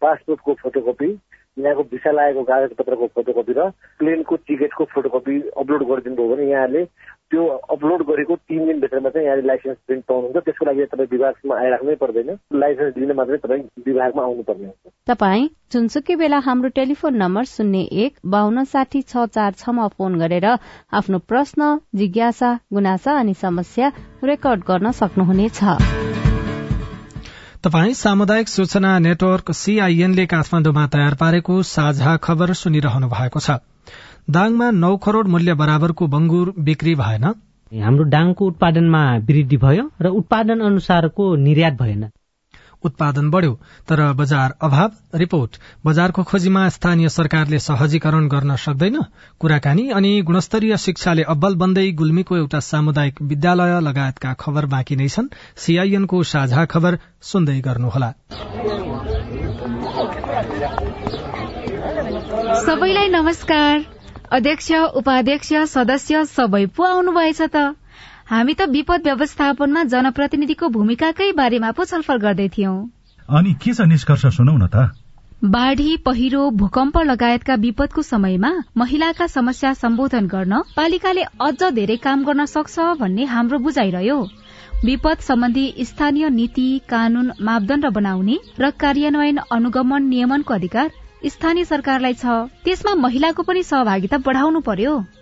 पासपोर्टको 0.00 0.52
फोटोकपी 0.62 1.10
यहाँको 1.56 1.82
भिसा 1.92 2.10
लागेको 2.12 2.42
कागज 2.48 2.72
पत्रको 2.78 3.06
फोटोकपी 3.14 3.52
र 3.52 3.68
प्लेनको 3.98 4.36
टिकटको 4.48 4.84
फोटोकपी 4.94 5.40
अपलोड 5.60 5.82
गरिदिनु 5.88 6.16
भयो 6.16 6.28
भने 6.34 6.50
यहाँले 6.50 6.84
त्यो 7.32 7.42
अपलोड 7.74 8.02
गरेको 8.08 8.36
तिन 8.36 8.66
दिनभित्रमा 8.66 9.10
चाहिँ 9.10 9.26
यहाँले 9.26 9.46
लाइसेन्स 9.46 9.78
प्रिन्ट 9.86 10.04
पाउनुहुन्छ। 10.08 10.44
त्यसको 10.44 10.64
लागि 10.66 10.84
तपाईँ 10.92 11.08
विभागमा 11.12 11.54
आइराख्नै 11.60 11.94
पर्दैन। 12.02 12.30
लाइसेन्स 12.62 12.96
लिन 12.96 13.12
मात्रै 13.16 13.36
तपाईँ 13.44 13.62
विभागमा 13.86 14.22
आउनुपर्ने 14.22 14.66
हुन्छ। 14.66 14.92
तपाईँ 15.06 15.48
जुनसुकै 15.72 16.16
बेला 16.16 16.38
हाम्रो 16.38 16.68
टेलिफोन 16.76 17.16
नम्बर 17.16 17.44
शून्य 17.52 17.80
एक 18.04 18.12
बान्न 18.26 18.64
साठी 18.64 19.02
छ 19.02 19.24
चार 19.32 19.52
छमा 19.60 19.88
फोन 19.96 20.18
गरेर 20.20 20.46
आफ्नो 20.92 21.18
प्रश्न 21.28 21.76
जिज्ञासा 21.94 22.52
गुनासा 22.72 23.18
अनि 23.18 23.34
समस्या 23.36 23.92
रेकर्ड 24.24 24.60
गर्न 24.68 24.90
सक्नुहुनेछ। 25.00 25.60
तपाई 27.64 27.92
सामुदायिक 27.94 28.48
सूचना 28.48 28.98
नेटवर्क 28.98 29.50
सीआईएनले 29.50 30.24
काठमाडौँमा 30.26 30.86
तयार 30.86 31.14
पारेको 31.14 31.58
साझा 31.62 32.16
खबर 32.16 32.52
सुनिरहनु 32.52 33.08
भएको 33.08 33.40
छ। 33.40 33.54
दाङमा 34.30 34.70
नौ 34.78 34.90
करोड़ 34.96 35.26
मूल्य 35.26 35.54
बराबरको 35.54 36.06
बंगुर 36.06 36.52
बिक्री 36.58 36.94
भएन। 36.94 37.24
हाम्रो 37.72 38.04
डाङको 38.04 38.46
उत्पादनमा 38.46 39.02
वृद्धि 39.28 39.56
भयो 39.56 39.84
र 40.02 40.12
उत्पादन 40.20 40.60
अनुसारको 40.60 41.28
निर्यात 41.36 41.78
भएन। 41.82 42.02
उत्पादन 42.84 43.30
बढ़्यो 43.30 43.52
तर 43.88 44.00
बजार 44.12 44.54
अभाव। 44.62 44.90
रिपोर्ट 45.14 45.56
बजारको 45.86 46.22
खोजीमा 46.22 46.68
स्थानीय 46.68 47.08
सरकारले 47.08 47.58
सहजीकरण 47.58 48.28
गर्न 48.28 48.56
सक्दैन। 48.56 48.98
कुराकानी 49.40 49.88
अनि 49.90 50.12
गुणस्तरीय 50.22 50.76
शिक्षाले 50.76 51.22
अब्बल 51.28 51.54
बन्दै 51.54 51.90
गुल्मीको 51.92 52.36
एउटा 52.36 52.60
सामुदायिक 52.62 53.22
विद्यालय 53.22 53.80
लगायतका 53.80 54.32
खबर 54.40 54.66
बाँकी 54.66 54.96
नै 54.96 55.08
छन्। 55.08 55.28
सीआईएनको 55.56 56.22
साझा 56.22 56.64
खबर 56.64 56.98
सुन्दै 57.22 57.60
गर्नुहोला। 57.60 58.12
सबैलाई 62.62 63.08
नमस्कार। 63.08 63.84
अध्यक्ष 64.32 64.70
उपाध्यक्ष 64.94 65.52
सदस्य 65.68 66.24
सबै 66.26 66.64
पो 66.66 66.82
आउनुभएछ 66.84 67.40
त। 67.42 67.56
हामी 68.32 68.52
त 68.54 68.64
विपद 68.72 69.02
व्यवस्थापनमा 69.04 69.80
जनप्रतिनिधिको 69.92 70.68
भूमिकाकै 70.74 71.24
बारेमा 71.38 71.70
पो 71.78 71.84
छलफल 71.88 72.20
गर्दै 72.20 72.46
थियौं। 72.54 72.76
अनि 73.38 73.52
के 73.64 73.74
छ 73.74 73.86
निष्कर्ष 73.90 74.24
सुनौ 74.36 74.54
न 74.56 74.66
त? 74.66 74.88
बाढ़ी 75.56 75.96
पहिरो 76.06 76.44
भूकम्प 76.62 76.96
लगायतका 77.10 77.54
विपदको 77.66 78.02
समयमा 78.02 78.52
महिलाका 78.84 79.26
समस्या 79.34 79.74
सम्बोधन 79.82 80.32
गर्न 80.32 80.62
पालिकाले 80.76 81.28
अझ 81.48 81.70
धेरै 81.80 81.96
काम 82.08 82.24
गर्न 82.24 82.48
सक्छ 82.56 82.88
भन्ने 83.04 83.28
हाम्रो 83.36 83.58
बुझाइरह्यो। 83.68 84.18
विपद 84.84 85.28
सम्बन्धी 85.28 85.68
स्थानीय 85.92 86.28
नीति 86.40 86.68
कानून 86.88 87.32
मापदण्ड 87.42 87.94
बनाउने 87.98 88.42
र 88.60 88.70
कार्यान्वयन 88.80 89.46
अनुगमन 89.52 90.12
नियमनको 90.12 90.54
अधिकार 90.54 90.90
स्थानीय 91.28 91.64
सरकारलाई 91.66 92.14
छ। 92.14 92.44
त्यसमा 92.64 93.00
महिलाको 93.06 93.42
पनि 93.50 93.62
सहभागिता 93.72 94.26
बढाउनु 94.28 94.60
पर्यो। 94.68 95.02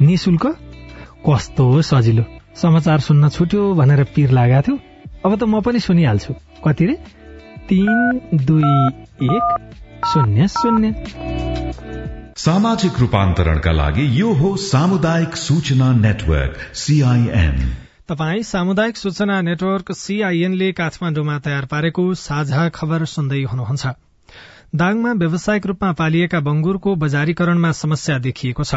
निशुल्क 0.00 0.46
कस्तो 1.26 1.82
सजिलो। 1.82 2.24
समाचार 2.56 3.00
सुन्न 3.00 3.28
छुट्यो 3.28 3.62
भनेर 3.74 4.02
पिर 4.14 4.30
लागेको 4.30 4.62
थियो। 4.62 4.76
अब 5.24 5.32
त 5.36 5.42
म 5.42 5.60
पनि 5.60 5.80
सुनिहाल्छु। 5.80 6.34
कति 6.64 6.84
रे? 6.86 6.94
तीन 7.68 8.20
दुई 8.46 8.74
एक 9.28 9.46
शून्य 10.06 10.48
शून्य। 10.48 10.92
सामाजिक 12.36 12.98
रूपान्तरणका 13.00 13.72
लागि 13.72 14.04
यो 14.20 14.32
हो 14.32 14.56
सामुदायिक 14.56 15.36
सूचना 15.36 15.92
नेटवर्क 15.92 16.56
सीआईएन 16.74 17.56
तपाई 18.08 18.42
सामुदायिक 18.42 18.96
सूचना 18.96 19.40
नेटवर्क 19.40 19.92
सीआईएनले 19.92 20.72
काठमाडौँमा 20.72 21.38
तयार 21.38 21.64
पारेको 21.64 22.04
साझा 22.14 22.68
खबर 22.68 23.04
सुन्दै 23.04 23.42
हुनुहुन्छ। 23.42 23.86
दाङमा 24.74 25.12
व्यावसायिक 25.12 25.66
रूपमा 25.66 25.92
पालिएका 25.92 26.40
बंगुरको 26.40 26.94
बजारीकरणमा 26.94 27.72
समस्या 27.72 28.18
देखिएको 28.18 28.64
छ। 28.64 28.74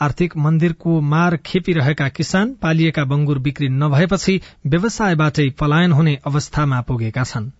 आर्थिक 0.00 0.36
मन्दिरको 0.36 1.00
मार 1.00 1.36
खेपिरहेका 1.46 2.08
किसान 2.08 2.54
पालिएका 2.62 3.04
बंगुर 3.04 3.38
बिक्री 3.38 3.68
नभएपछि 3.78 4.40
व्यवसायबाटै 4.66 5.48
पलायन 5.58 5.92
हुने 5.92 6.18
अवस्थामा 6.26 6.80
पुगेका 6.80 7.24
छन्। 7.24 7.50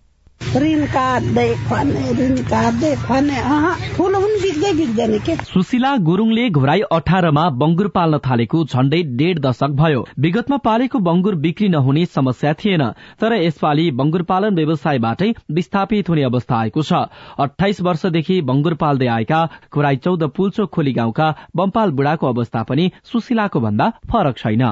सुशीला 5.43 5.95
गुरुङले 5.97 6.49
घोराई 6.49 6.81
अठारमा 6.91 7.49
बंगुर 7.49 7.87
पाल्न 7.87 8.17
थालेको 8.17 8.63
झण्डै 8.65 9.01
डेढ 9.03 9.39
दशक 9.39 9.69
भयो। 9.69 10.05
विगतमा 10.19 10.57
पालेको 10.57 10.99
बंगुर 10.99 11.35
बिक्री 11.35 11.67
नहुने 11.69 12.05
समस्या 12.05 12.53
थिएन 12.53 12.83
तर 13.21 13.33
यसपालि 13.33 13.91
बंगुर 13.91 14.21
पालन 14.21 14.55
व्यवसायबाटै 14.55 15.33
विस्थापित 15.51 16.09
हुने 16.09 16.23
अवस्था 16.23 16.55
आएको 16.57 16.81
छ। 16.81 16.93
अठाइस 17.39 17.81
वर्षदेखि 17.81 18.41
बंगुर 18.41 18.73
पाल्दै 18.73 19.07
आएका 19.07 19.41
घोराई 19.73 19.95
चौध 19.95 20.23
पुल्चो 20.23 20.65
खोली 20.65 20.93
गाउँका 20.93 21.27
बम्पाल 21.55 21.91
बुढाको 21.91 22.27
अवस्था 22.27 22.63
पनि 22.63 22.91
सुशीलाको 23.03 23.59
भन्दा 23.59 23.89
फरक 24.11 24.37
छैन। 24.37 24.63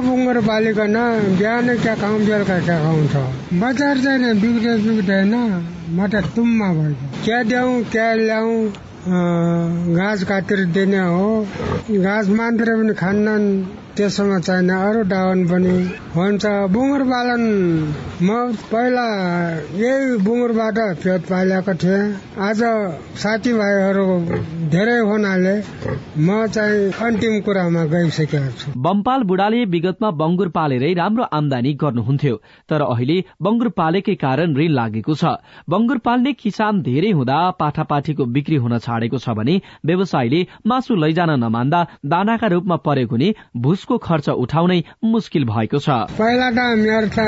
बङ्गुर 0.00 0.40
पालिकन 0.40 0.96
बिहान 1.38 1.66
बेलुका 1.66 2.54
बजार 3.54 3.96
बिग्दैन 4.82 5.34
म 5.96 5.98
त 6.12 6.14
तुम्मा 6.34 6.68
भयो 6.74 6.94
क्या 7.24 7.42
द्याउँ 7.50 7.82
क्या 7.92 8.08
ल्याउँ 8.14 8.56
घाँस 9.94 10.20
काटेर 10.24 10.64
दिने 10.74 10.98
हो। 10.98 11.28
घाँस 12.02 12.28
मात्र 12.38 12.68
पनि 12.78 12.94
खान्नन्। 13.02 13.44
त्यसमा 13.96 14.38
चाहिने 14.46 14.74
अरू 14.86 15.02
डाउन 15.10 15.38
पनि 15.48 15.74
हुन्छ। 16.14 16.44
बुङ्गुर 16.74 17.02
पालन 17.10 17.42
म 18.22 18.28
पहिला 18.70 19.06
यही 19.78 20.16
बुङ्गुरबाट 20.26 20.78
पेट 21.02 21.20
पालेको 21.30 21.74
थिएँ। 21.82 22.02
आज 22.48 22.60
साथीभाइहरू 23.22 24.06
धेरै 24.74 24.98
हुनाले 25.08 25.54
म 26.18 26.46
चाहिँ 26.54 26.90
अन्तिम 27.06 27.34
कुरामा 27.46 27.84
गइसकेको 27.94 28.50
छु। 28.58 28.72
बम्पाल 28.86 29.22
बुढाले 29.30 29.64
विगतमा 29.74 30.10
बंगुर 30.22 30.48
पालेरै 30.58 30.92
राम्रो 30.94 31.24
आमदानी 31.38 31.72
गर्नुहुन्थ्यो 31.82 32.34
तर 32.70 32.80
अहिले 32.82 33.18
बंगुर 33.42 33.68
पालेकै 33.78 34.14
कारण 34.24 34.56
ऋण 34.58 34.70
लागेको 34.80 35.14
छ। 35.14 35.24
बंगुर 35.70 35.98
पाल्ने 36.06 36.32
किसान 36.42 36.82
धेरै 36.82 37.10
हुँदा 37.12 37.38
पाठापाठीको 37.60 38.24
बिक्री 38.34 38.56
हुन 38.56 38.78
छाडेको 38.80 39.18
छ 39.18 39.38
भने 39.38 39.54
व्यवसायीले 39.86 40.40
मासु 40.66 40.94
लैजान 40.96 41.30
नमान्दा 41.44 41.86
दानाका 42.12 42.46
रूपमा 42.54 42.76
परेको 42.86 43.16
नि 43.16 43.32
भुस 43.56 43.83
उसको 43.84 43.96
खर्च 44.00 44.28
उठाउनै 44.40 44.76
मुस्किल 45.04 45.44
भएको 45.44 45.78
छ। 45.78 45.96
पहिला 46.16 46.48
त 46.56 46.60
मेरो 46.80 47.08
त 47.12 47.18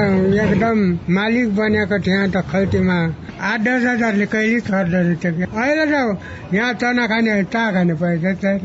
एकदम 0.40 0.78
मालिक 1.12 1.48
बनेको 1.52 1.98
थिएँ 2.00 2.28
त 2.32 2.40
खल्तीमा 2.48 2.96
आठ 3.44 3.60
दस 3.66 3.84
हजारले 3.84 4.26
कहिले 4.32 4.60
खर्च 4.64 4.94
अहिले 4.96 5.84
त 5.92 6.56
यहाँ 6.56 6.72
चना 6.80 7.06
खाने 7.12 7.36
चा 7.52 7.64
खाने 7.76 7.94
पैसा 8.00 8.56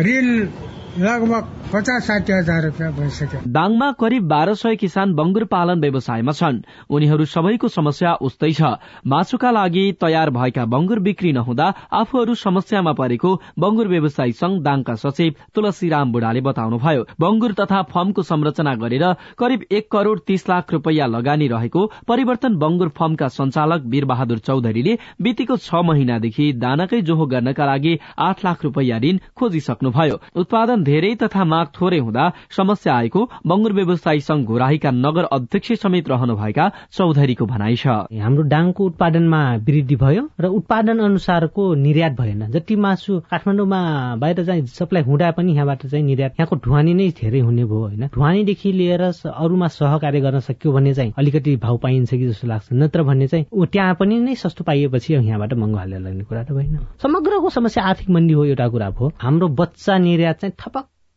ऋण 0.00 0.26
लगभग 0.98 1.44
पचास 1.72 2.06
साठी 2.06 2.32
हजार 2.32 2.62
रुपियाँ 2.64 2.92
भइसक्यो। 2.92 3.40
दाङमा 3.48 3.90
करिब 3.94 4.22
बाह्र 4.28 4.54
सय 4.54 4.76
किसान 4.76 5.12
बंगुर 5.14 5.44
पालन 5.46 5.80
व्यवसायमा 5.80 6.32
छन्। 6.32 6.58
उनीहरू 6.90 7.24
सबैको 7.24 7.68
समस्या 7.68 8.14
उस्तै 8.20 8.50
छ। 8.52 8.62
मासुका 9.06 9.50
लागि 9.50 9.84
तयार 10.00 10.30
भएका 10.30 10.64
बंगुर 10.66 10.98
बिक्री 11.00 11.32
नहुँदा 11.32 11.66
आफूहरू 11.92 12.34
समस्यामा 12.36 12.92
परेको 12.92 13.34
बंगुर 13.58 13.88
व्यवसायी 13.88 14.32
संघ 14.32 14.58
दाङका 14.62 14.94
सचिव 14.96 15.34
तुलसीराम 15.54 16.12
बुढाले 16.12 16.40
बताउनुभयो 16.40 17.04
बंगुर 17.20 17.52
तथा 17.60 17.82
फर्मको 17.94 18.22
संरचना 18.24 18.74
गरेर 18.76 19.04
करिब 19.38 19.64
एक 19.70 19.90
करोड़ 19.92 20.18
तीस 20.26 20.48
लाख 20.48 20.72
रूपियाँ 20.72 21.08
लगानी 21.08 21.48
रहेको 21.48 21.86
परिवर्तन 22.08 22.56
बंगुर 22.58 22.88
फर्मका 22.98 23.28
संचालक 23.30 23.86
वीरबहादुर 23.86 24.38
चौधरीले 24.40 24.98
बितेको 25.22 25.56
छ 25.58 25.84
महिनादेखि 25.84 26.52
दानाकै 26.58 27.00
जोहो 27.04 27.26
गर्नका 27.28 27.66
लागि 27.66 27.98
आठ 28.20 28.44
लाख 28.44 28.64
रूपियाँ 28.64 29.00
ऋण 29.00 29.18
खोजिसक्नुभयो। 29.36 30.20
उत्पादन 30.36 30.86
धेरै 30.88 31.14
तथा 31.22 31.44
माग 31.44 31.66
थोरै 31.76 31.98
हुँदा 31.98 32.24
समस्या 32.56 32.94
आएको 32.94 33.20
बंगुर 33.46 33.72
व्यवसायी 33.74 34.20
संघ 34.20 34.46
घोराहीका 34.48 34.90
नगर 34.96 35.24
अध्यक्ष 35.32 35.72
समेत 35.82 36.08
रहनुभएका 36.08 36.70
चौधरीको 36.92 37.46
भनाइ 37.46 37.76
छ। 37.76 37.86
हाम्रो 38.18 38.42
डाङको 38.48 38.84
उत्पादनमा 38.86 39.40
वृद्धि 39.66 39.96
भयो 39.96 40.22
र 40.40 40.46
उत्पादन 40.58 40.98
अनुसारको 40.98 41.62
निर्यात 41.76 42.12
भएन। 42.20 42.46
जति 42.50 42.76
मासु 42.76 43.18
काठमाडौँमा 43.30 43.80
बाहिर 44.22 44.44
चाहिँ 44.44 44.66
सप्लाई 44.68 45.02
हुँदा 45.02 45.30
पनि 45.36 45.52
यहाँबाट 45.52 45.86
चाहिँ 45.86 46.04
निर्यात 46.04 46.32
यहाँको 46.40 46.56
ढुवानी 46.64 46.94
नै 46.94 47.08
धेरै 47.20 47.40
हुने 47.40 47.64
भयो 47.64 47.80
होइन। 47.80 48.06
ढुवानीदेखि 48.14 48.72
लिएर 48.72 49.02
अरूमा 49.28 49.68
सहकार्य 49.68 50.20
गर्न 50.20 50.40
सक्यो 50.48 50.72
भने 50.72 50.94
चाहिँ 50.94 51.12
अलिकति 51.18 51.56
भाउ 51.58 51.76
पाइन्छ 51.78 52.10
कि 52.10 52.26
जस्तो 52.28 52.46
लाग्छ। 52.48 52.68
नत्र 52.72 53.02
भने 53.02 53.26
चाहिँ 53.28 53.44
त्यहाँ 53.72 53.94
पनि 54.00 54.18
नै 54.20 54.34
सस्तो 54.34 54.64
पाइएपछि 54.64 55.14
यहाँबाट 55.14 55.52
महँगो 55.54 55.78
हालेर 55.78 56.00
लाग्ने 56.00 56.24
कुरा 56.24 56.42
त 56.42 56.50
होइन 56.50 56.78
समग्रको 57.02 57.48
समस्या 57.50 57.84
आर्थिक 57.84 58.10
मन्दी 58.10 58.34
हो 58.34 58.44
एउटा 58.44 58.68
कुरा 58.68 58.86
हो। 58.98 59.12
हाम्रो 59.18 59.48
बच्चा 59.58 59.98
निर्यात 59.98 60.40
चाहिँ 60.40 60.54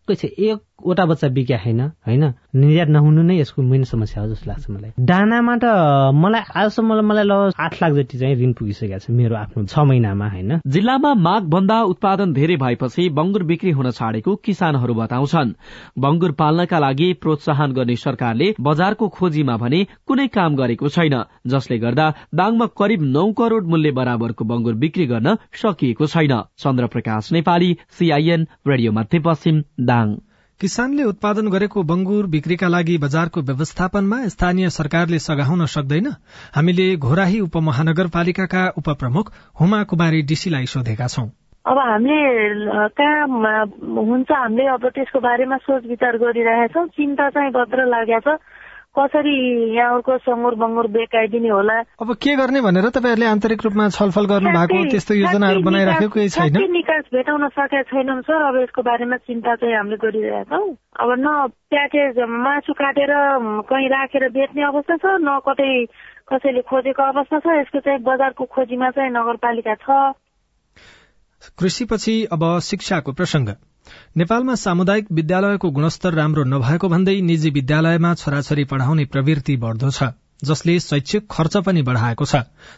थपक्कै 0.08 0.16
छ 0.22 0.24
एकवटा 0.82 1.06
बच्चा 1.06 1.28
बिक्या 1.30 1.58
छैन 1.62 1.82
होइन? 2.02 2.24
निर्यात 2.58 2.90
नहुनु 2.90 3.22
नै 3.22 3.36
यसको 3.38 3.62
मेन 3.62 3.84
समस्या 3.86 4.22
हो 4.24 4.28
जस्तो 4.34 4.50
लाग्छ 4.50 4.66
मलाई। 4.74 4.92
दानामा 4.98 5.56
त 5.62 5.66
मलाई 6.18 6.42
आजसम्म 6.58 6.90
मलाई 7.06 7.26
ल 7.30 7.54
आठ 7.54 7.74
लाख 7.82 7.92
जति 7.94 8.18
चाहिँ 8.18 8.36
ऋण 8.36 8.52
पुगिसकेको 8.58 8.98
छ 8.98 9.14
मेरो 9.14 9.36
आफ्नो 9.38 9.64
छ 9.70 9.78
महिनामा 9.78 10.28
होइन? 10.34 10.52
जिल्लामा 10.66 11.14
माग 11.14 11.44
भन्दा 11.54 11.78
उत्पादन 11.94 12.34
धेरै 12.34 12.58
भएपछि 12.58 13.10
बंगुर 13.14 13.44
बिक्री 13.44 13.72
हुन 13.72 13.92
छाडेको 13.92 14.36
किसानहरू 14.42 14.94
बताउँछन्। 14.94 15.54
बंगुर 16.02 16.32
पाल्नका 16.42 16.80
लागि 16.80 17.14
प्रोत्साहन 17.22 17.72
गर्ने 17.72 17.96
सरकारले 17.96 18.48
बजारको 18.60 19.08
खोजीमा 19.08 19.58
भने 19.58 19.86
कुनै 20.08 20.28
काम 20.28 20.56
गरेको 20.56 20.90
छैन 20.90 21.16
जसले 21.48 21.78
गर्दा 21.78 22.08
दाङमा 22.34 22.66
करिब 22.74 23.02
नौ 23.06 23.26
करोड़ 23.38 23.64
मूल्य 23.64 23.92
बराबरको 23.92 24.44
बंगुर 24.46 24.76
बिक्री 24.82 25.06
गर्न 25.06 25.38
सकिएको 25.54 26.06
छैन। 26.08 26.34
Chandra 26.58 26.88
Prakash 26.88 27.32
Nepali 27.32 27.70
CIN 28.00 28.48
radio 28.68 28.92
Madhyapaschim 28.92 29.64
Dang. 29.80 30.08
किसानले 30.62 31.04
उत्पादन 31.04 31.48
गरेको 31.50 31.84
बंगुर 31.84 32.26
बिक्रीका 32.28 32.68
लागि 32.68 32.98
बजारको 32.98 33.42
व्यवस्थापनमा 33.42 34.18
स्थानीय 34.28 34.70
सरकारले 34.70 35.20
सघाउन 35.20 35.66
सक्दैन। 35.66 36.08
हामीले 36.56 36.86
घोराही 36.98 37.40
उपमहानगरपालिकाका 37.40 38.64
उपप्रमुख 38.78 39.32
हुमा 39.60 39.84
कुमारी 39.84 40.22
डीसीलाई 40.22 40.66
सोधेका 40.70 41.08
छौं। 41.08 41.28
अब 41.66 41.78
हामीले 41.80 42.20
कहाँ 42.94 43.66
हुन्छ 44.06 44.32
हामीले 44.32 44.68
अब 44.68 44.88
त्यसको 44.90 45.20
बारेमा 45.20 45.58
सोच 45.66 45.84
विचार 45.86 46.18
गरिरहेका 46.18 46.68
छौँ 46.68 46.88
चिन्ता 46.94 47.30
चाहिँ 47.30 47.52
भद्र 47.52 47.86
लागेको 47.90 48.36
छ। 48.38 48.40
कसरी 48.92 49.36
यहाँको 49.76 50.18
सङ्गुर 50.18 50.56
बङ्गुर 50.56 50.88
बेकाइदिने 50.88 51.50
होला? 51.50 51.78
अब 52.02 52.14
के 52.16 52.36
गर्ने 52.36 52.62
भनेर 52.62 52.90
तपाईँहरूले 52.92 53.26
आन्तरिक 53.26 53.64
रूपमा 53.64 53.88
छलफल 53.90 54.26
गर्नु 54.26 54.50
भएको 54.52 54.84
त्यस्तो 54.92 55.14
योजनाहरू 55.16 55.62
बनाइराखेको 55.64 56.12
केही 56.12 56.30
छैन? 56.30 56.58
निकास 56.72 57.04
भेटाउन 57.14 57.48
सकेका 57.48 57.82
छैनौँ 57.88 58.22
सर। 58.22 58.42
अब 58.50 58.56
यसको 58.62 58.82
बारेमा 58.82 59.18
चिन्ता 59.18 59.56
चाहिँ 59.56 59.76
हामीले 59.76 59.98
गरिरहेका 59.98 60.44
छौँ। 60.44 60.76
अब 60.76 61.10
न 61.24 61.48
प्याकेज 61.72 62.20
मासु 62.20 62.74
काटेर 62.74 63.16
कहीँ 63.72 63.90
राखेर 63.90 64.30
बेच्ने 64.30 64.64
अवस्था 64.64 64.96
छ 64.98 65.06
न 65.24 65.40
कतै 65.48 65.72
कसैले 66.28 66.62
खोजेको 66.68 67.04
अवस्था 67.16 67.40
छ। 67.40 67.60
यसको 67.64 67.80
चाहिँ 67.80 68.00
बजारको 68.04 68.44
खोजीमा 68.46 68.90
चाहिँ 68.92 69.12
नगरपालिका 69.12 69.76
छ। 69.88 70.20
कृषिपछि 71.60 72.16
अब 72.32 72.60
शिक्षाको 72.60 73.12
प्रसंग 73.12 73.56
नेपालमा 74.18 74.56
सामुदायिक 74.56 75.12
विद्यालयको 75.12 75.70
गुणस्तर 75.72 76.14
राम्रो 76.14 76.44
नभएको 76.44 76.90
भन्दै 76.90 77.16
निजी 77.22 77.50
विद्यालयमा 77.50 78.14
छोराछोरी 78.14 78.64
पढ़ाउने 78.64 79.06
प्रवृत्ति 79.06 79.56
बढ़दो 79.58 79.90
छ 79.90 80.10
जसले 80.44 80.80
शैक्षिक 80.80 81.28
खर्च 81.32 81.58
पनि 81.58 81.82
बढ़ाएको 81.82 82.26
छ। 82.26 82.36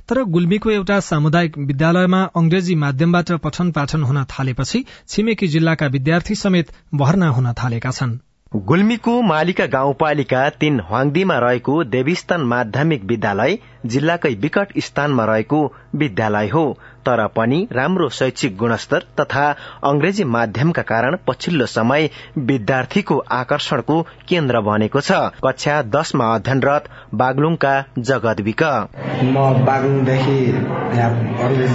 तर 0.10 0.24
गुल्मीको 0.30 0.72
एउटा 0.72 1.00
सामुदायिक 1.00 1.58
विद्यालयमा 1.58 2.22
अंग्रेजी 2.36 2.76
माध्यमबाट 2.76 3.32
पठन 3.32 3.72
पाठन 3.72 4.04
हुन 4.04 4.24
थालेपछि 4.30 4.86
छिमेकी 5.08 5.48
जिल्लाका 5.48 5.88
विद्यार्थी 5.88 6.36
समेत 6.36 6.72
भर्ना 6.94 7.30
हुन 7.30 7.54
थालेका 7.54 7.92
छन्। 7.92 8.20
गुल्मीको 8.54 9.22
मालिका 9.22 9.66
गाउँपालिका 9.66 10.50
तीन 10.50 10.80
ह्वाङदीमा 10.80 11.38
रहेको 11.40 11.84
देवीस्थान 11.84 12.42
माध्यमिक 12.42 13.04
विद्यालय 13.04 13.58
जिल्लाकै 13.86 14.34
विकट 14.34 14.78
स्थानमा 14.80 15.26
रहेको 15.26 15.62
विद्यालय 15.96 16.48
हो। 16.48 16.62
तर 17.06 17.26
पनि 17.28 17.68
राम्रो 17.72 18.10
शैक्षिक 18.10 18.58
गुणस्तर 18.58 19.06
तथा 19.20 19.48
अंग्रेजी 19.84 20.24
माध्यमका 20.24 20.82
कारण 20.82 21.18
पछिल्लो 21.28 21.66
समय 21.66 22.10
विद्यार्थीको 22.38 23.18
आकर्षणको 23.32 24.02
केन्द्र 24.30 24.62
बनेको 24.62 25.02
छ। 25.02 25.12
कक्षा 25.44 25.82
दशमा 25.90 26.34
अध्ययनरत 26.36 26.90
बागलुङका 27.14 27.76
जगत 27.98 28.42
विक। 28.42 28.64
म 28.64 29.50
बागलुङदेखि 29.66 30.40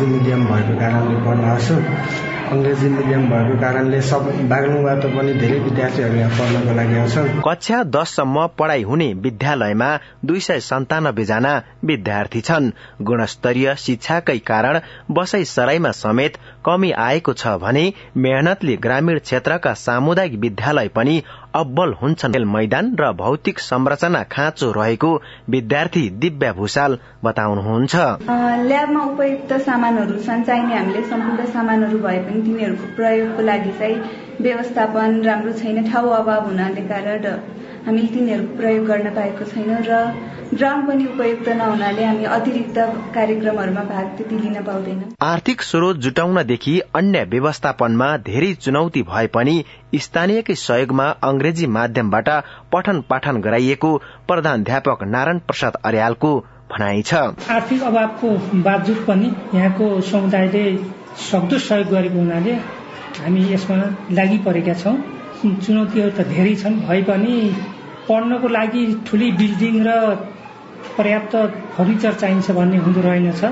मिडियम 0.06 0.46
भएको 0.46 0.80
कारणले 0.80 1.20
पढ्न 1.26 2.37
अंग्रेजी 2.48 2.88
मिडियम 2.88 3.24
भएको 3.30 3.56
कारणले 3.60 4.00
सब 4.02 4.28
बागलुङबाट 4.48 5.02
पनि 5.14 5.32
धेरै 5.34 5.58
विद्यार्थीहरू 5.58 6.14
यहाँ 6.14 6.30
पढ्नको 6.38 6.74
लागि 6.74 6.94
आउँछन्। 6.98 7.40
कक्षा 7.40 7.82
दससम्म 7.86 8.46
पढ़ाई 8.58 8.82
हुने 8.82 9.08
विद्यालयमा 9.24 9.90
दुई 10.24 10.40
सय 10.40 10.60
सन्तानब्बे 10.60 11.24
जना 11.24 11.52
विद्यार्थी 11.84 12.40
छन्। 12.40 12.70
गुणस्तरीय 13.02 13.74
शिक्षाकै 13.78 14.38
कारण 14.44 14.80
बसाई 15.10 15.44
सराईमा 15.44 15.90
समेत 15.94 16.38
कमी 16.64 16.90
आएको 17.00 17.32
छ 17.32 17.56
भने 17.58 17.84
मेहनतले 18.16 18.76
ग्रामीण 18.76 19.18
क्षेत्रका 19.18 19.74
सामुदायिक 19.78 20.38
विद्यालय 20.40 20.88
पनि 20.88 21.22
अब्बल 21.54 21.92
हुन्छन्। 21.92 22.32
खेल 22.32 22.44
मैदान 22.44 22.94
र 23.00 23.12
भौतिक 23.12 23.58
संरचना 23.58 24.22
खाँचो 24.22 24.70
रहेको 24.72 25.10
विद्यार्थी 25.48 26.08
दिव्या 26.18 26.52
भूषाल 26.52 26.98
बताउनुहुन्छ। 27.24 27.94
ल्याबमा 28.68 29.04
उपयुक्त 29.04 29.52
सामानहरू 29.52 30.18
सञ्चाइने 30.18 30.74
हामीले 30.74 31.02
सम्पूर्ण 31.02 31.46
सामानहरू 31.46 31.98
भए 31.98 32.18
पनि 32.18 32.42
तिनीहरूको 32.42 32.94
प्रयोगको 32.96 33.42
लागि 33.42 33.72
चाहिँ 33.78 33.96
व्यवस्थापन 34.40 35.20
राम्रो 35.24 35.52
छैन 35.52 35.90
ठाउँ 35.90 36.14
अभाव 36.16 36.44
हुनाले 36.46 36.82
कारण 36.82 37.24
हामीले 37.88 38.08
तिनीहरूको 38.08 38.56
प्रयोग 38.56 38.86
गर्न 38.86 39.10
पाएको 39.16 39.44
छैनौँ 39.50 39.76
र 39.84 39.98
ग्राउन्ड 40.50 40.86
पनि 40.88 41.04
उपयुक्त 41.06 41.48
नहुनाले 41.50 42.04
हामी 42.04 42.24
अतिरिक्त 42.36 42.78
कार्यक्रमहरूमा 43.14 43.84
भाग 43.84 44.06
त्यति 44.16 44.36
लिन 44.38 44.60
पाउँदैन। 44.62 45.00
आर्थिक 45.22 45.62
स्रोत 45.62 45.96
जुटाउनदेखि 45.98 46.74
अन्य 46.94 47.22
व्यवस्थापनमा 47.30 48.08
धेरै 48.28 48.52
चुनौती 48.60 49.02
भए 49.08 49.26
पनि 49.34 49.56
स्थानीयकै 50.04 50.54
सहयोगमा 50.58 51.08
अंग्रेजी 51.24 51.66
माध्यमबाट 51.78 52.28
पठन 52.72 53.00
पाठन 53.10 53.40
गराइएको 53.40 53.96
प्रधानध्यापक 54.28 55.04
नारायण 55.08 55.38
प्रसाद 55.48 55.82
अर्यालको 55.84 56.32
भनाइ 56.72 57.02
छ। 57.02 57.14
आर्थिक 57.50 57.82
अभावको 57.82 58.36
बावजुद 58.64 59.04
पनि 59.06 59.34
यहाँको 59.54 59.86
समुदायले 60.10 60.64
सक्दो 61.30 61.58
सहयोग 61.68 61.94
गरेको 61.94 62.18
हुनाले 62.18 62.58
हामी 63.20 63.52
यसमा 63.54 63.80
लागि 64.12 64.38
परेका 64.46 64.74
छौँ। 64.82 64.96
चुनौतीहरू 65.38 66.10
त 66.10 66.28
धेरै 66.28 66.54
छन्। 66.56 66.80
भए 66.86 67.02
पनि 67.08 67.34
पढ्नको 68.08 68.48
लागि 68.48 68.82
ठुली 69.06 69.30
बिल्डिङ 69.38 69.74
र 69.86 69.94
पर्याप्त 70.98 71.34
फर्निचर 71.76 72.12
चाहिन्छ 72.12 72.50
भन्ने 72.50 72.76
हुँदो 72.76 73.00
रहेनछ। 73.00 73.42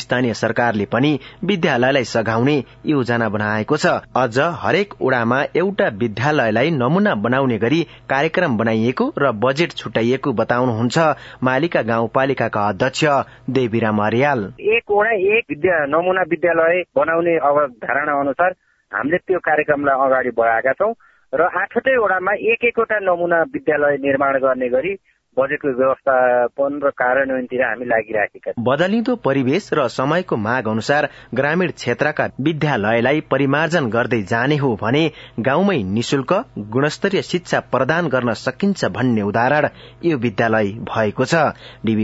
स्थानीय 0.00 0.34
सरकारले 0.34 0.84
पनि 0.84 1.10
विद्यालयलाई 1.44 2.04
सघाउने 2.04 2.56
योजना 2.86 3.28
बनाएको 3.28 3.76
छ। 3.76 3.86
अझ 4.16 4.38
हरेक 4.62 4.94
ओडामा 5.00 5.38
एउटा 5.56 5.88
विद्यालयलाई 6.02 6.70
नमूना 6.70 7.14
बनाउने 7.24 7.58
गरी 7.58 7.80
कार्यक्रम 8.10 8.56
बनाइएको 8.56 9.06
र 9.18 9.32
बजेट 9.44 9.72
छुट्याइएको 9.72 10.32
बताउनुहुन्छ 10.32 10.98
मालिका 11.42 11.82
गाउँपालिकाका 11.82 12.68
अध्यक्ष 12.68 13.04
देवीराम 13.50 14.02
अर्याल। 14.06 14.40
एक 14.60 14.90
ओडा 14.90 15.12
एक 15.36 15.44
विद्या 15.50 15.84
नमुना 15.86 16.22
विद्यालय 16.30 16.82
बनाउने 16.96 17.36
अवधारणा 17.50 18.18
अनुसार 18.20 18.50
हामीले 18.92 19.18
त्यो 19.18 19.38
कार्यक्रमलाई 19.38 20.06
अगाडि 20.06 20.30
बढाएका 20.38 20.72
छौँ। 20.72 20.92
र 21.34 21.42
आठवटै 21.42 21.96
वडामा 21.96 22.32
एक 22.52 22.64
एकवटा 22.64 22.98
नमुना 22.98 23.42
विद्यालय 23.42 23.96
निर्माण 23.96 24.38
गर्ने 24.38 24.68
गरी 24.68 24.94
बजेटको 25.36 25.68
व्यवस्थापन 25.68 26.80
र 26.82 26.90
कार्यान्वयनतिर 26.90 27.62
हामी 27.62 27.84
लागिराखेका 27.86 28.52
बदलिँदो 28.58 29.14
परिवेश 29.16 29.68
र 29.72 29.86
समयको 29.88 30.36
माग 30.36 30.68
अनुसार 30.68 31.08
ग्रामीण 31.34 31.70
क्षेत्रका 31.70 32.26
विद्यालयलाई 32.40 33.20
परिमार्जन 33.30 33.88
गर्दै 33.88 34.22
जाने 34.22 34.56
हो 34.56 34.74
भने 34.82 35.04
गाउँमै 35.40 35.82
निशुल्क 35.82 36.32
गुणस्तरीय 36.58 37.22
शिक्षा 37.22 37.60
प्रदान 37.60 38.08
गर्न 38.08 38.32
सकिन्छ 38.32 38.84
भन्ने 38.84 39.22
उदाहरण 39.22 39.68
यो 40.04 40.16
विद्यालय 40.18 40.72
भएको 40.90 41.24
छ। 41.24 41.34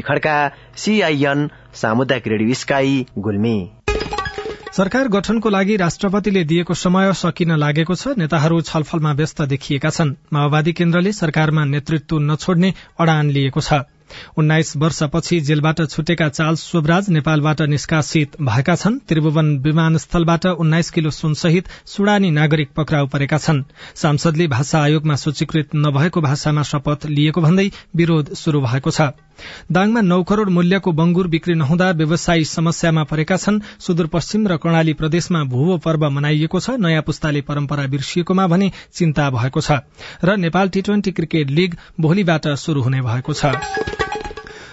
खड्का 0.06 0.36
सीआईएन 0.76 1.48
सामुदायिक 1.74 2.28
रेडियो 2.28 2.54
स्काई 2.54 3.06
गुल्मी। 3.18 3.75
सरकार 4.76 5.08
गठनको 5.08 5.48
लागि 5.48 5.76
राष्ट्रपतिले 5.76 6.42
दिएको 6.44 6.74
समय 6.74 7.12
सकिन 7.16 7.54
लागेको 7.56 7.94
छ। 7.94 8.12
नेताहरू 8.18 8.60
छलफलमा 8.60 9.12
व्यस्त 9.12 9.40
देखिएका 9.42 9.90
छन्। 9.90 10.10
माओवादी 10.32 10.72
केन्द्रले 10.72 11.12
सरकारमा 11.12 11.64
नेतृत्व 11.64 12.18
नछोड्ने 12.20 12.72
अडान 13.00 13.30
लिएको 13.30 13.60
छ। 13.60 13.80
उन्नाइस 14.36 14.76
वर्षपछि 14.76 15.40
जेलबाट 15.40 15.80
छुटेका 15.88 16.28
चार्ल्स 16.28 16.68
स्वराज 16.70 17.08
नेपालबाट 17.08 17.62
निष्कासित 17.72 18.36
भएका 18.42 18.74
छन्। 18.76 18.98
त्रिभुवन 19.08 19.56
विमानस्थलबाट 19.64 20.46
उन्नाइस 20.46 20.90
किलो 20.90 21.10
सुनसहित 21.10 21.68
सुडानी 21.86 22.30
नागरिक 22.30 22.76
पक्राउ 22.76 23.06
परेका 23.06 23.38
छन्। 23.38 23.64
सांसदले 23.96 24.46
भाषा 24.46 24.82
आयोगमा 24.82 25.16
सूचीकृत 25.16 25.74
नभएको 25.76 26.20
भाषामा 26.20 26.62
शपथ 26.62 27.06
लिएको 27.08 27.40
भन्दै 27.40 27.70
विरोध 27.96 28.34
शुरू 28.34 28.60
भएको 28.60 28.90
छ। 28.90 29.00
दाङमा 29.72 30.01
नौ 30.01 30.22
करोड़ 30.22 30.49
मूल्यको 30.49 30.92
बंगुर 30.92 31.27
बिक्री 31.27 31.55
नहुँदा 31.55 31.90
व्यवसायी 31.90 32.44
समस्यामा 32.44 33.05
परेका 33.05 33.37
छन्। 33.37 33.61
सुदूरपश्चिम 33.81 34.46
र 34.46 34.57
कर्णाली 34.57 34.92
प्रदेशमा 34.92 35.44
भूवो 35.44 35.77
पर्व 35.79 36.09
मनाइएको 36.11 36.61
छ। 36.61 36.70
नयाँ 36.79 37.03
पुस्ताले 37.03 37.40
परम्परा 37.40 37.87
बिर्सिएकोमा 37.87 38.46
भने 38.46 38.72
चिन्ता 38.94 39.31
भएको 39.31 39.61
छ। 39.61 39.70
र 40.25 40.37
Nepal 40.37 40.68
T 40.68 40.83
twenty 40.83 41.11
cricket 41.12 41.51
league 41.51 41.77
भोलिबाट 42.01 42.49
शुरू 42.57 42.83
हुने 42.83 43.01
भएको 43.01 43.33
छ। 43.33 43.55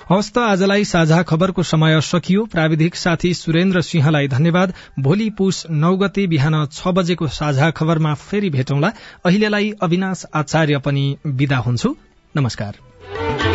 हवस् 0.03 0.31
त 0.35 0.37
आजलाई 0.37 0.83
साझा 0.83 1.21
खबरको 1.23 1.63
समय 1.63 2.01
सकियो। 2.01 2.45
प्राविधिक 2.45 2.95
साथी 2.95 3.33
सुरेन्द्र 3.33 3.81
सिंहलाई 3.81 4.27
धन्यवाद। 4.27 4.73
भोलि 4.99 5.29
पुष 5.29 5.63
नौ 5.71 5.95
गते 5.95 6.27
बिहान 6.27 6.67
छ 6.67 6.87
बजेको 6.87 7.27
साझा 7.27 7.71
खबरमा 7.71 8.13
फेरि 8.13 8.49
भेटौँला। 8.49 8.91
अहिलेलाई 9.25 9.71
अविनाश 9.81 10.25
आचार्य 10.35 10.77
पनि 10.77 11.05
विदा 11.25 11.57
हुन्छु। 11.57 11.95
नमस्कार। 12.35 13.52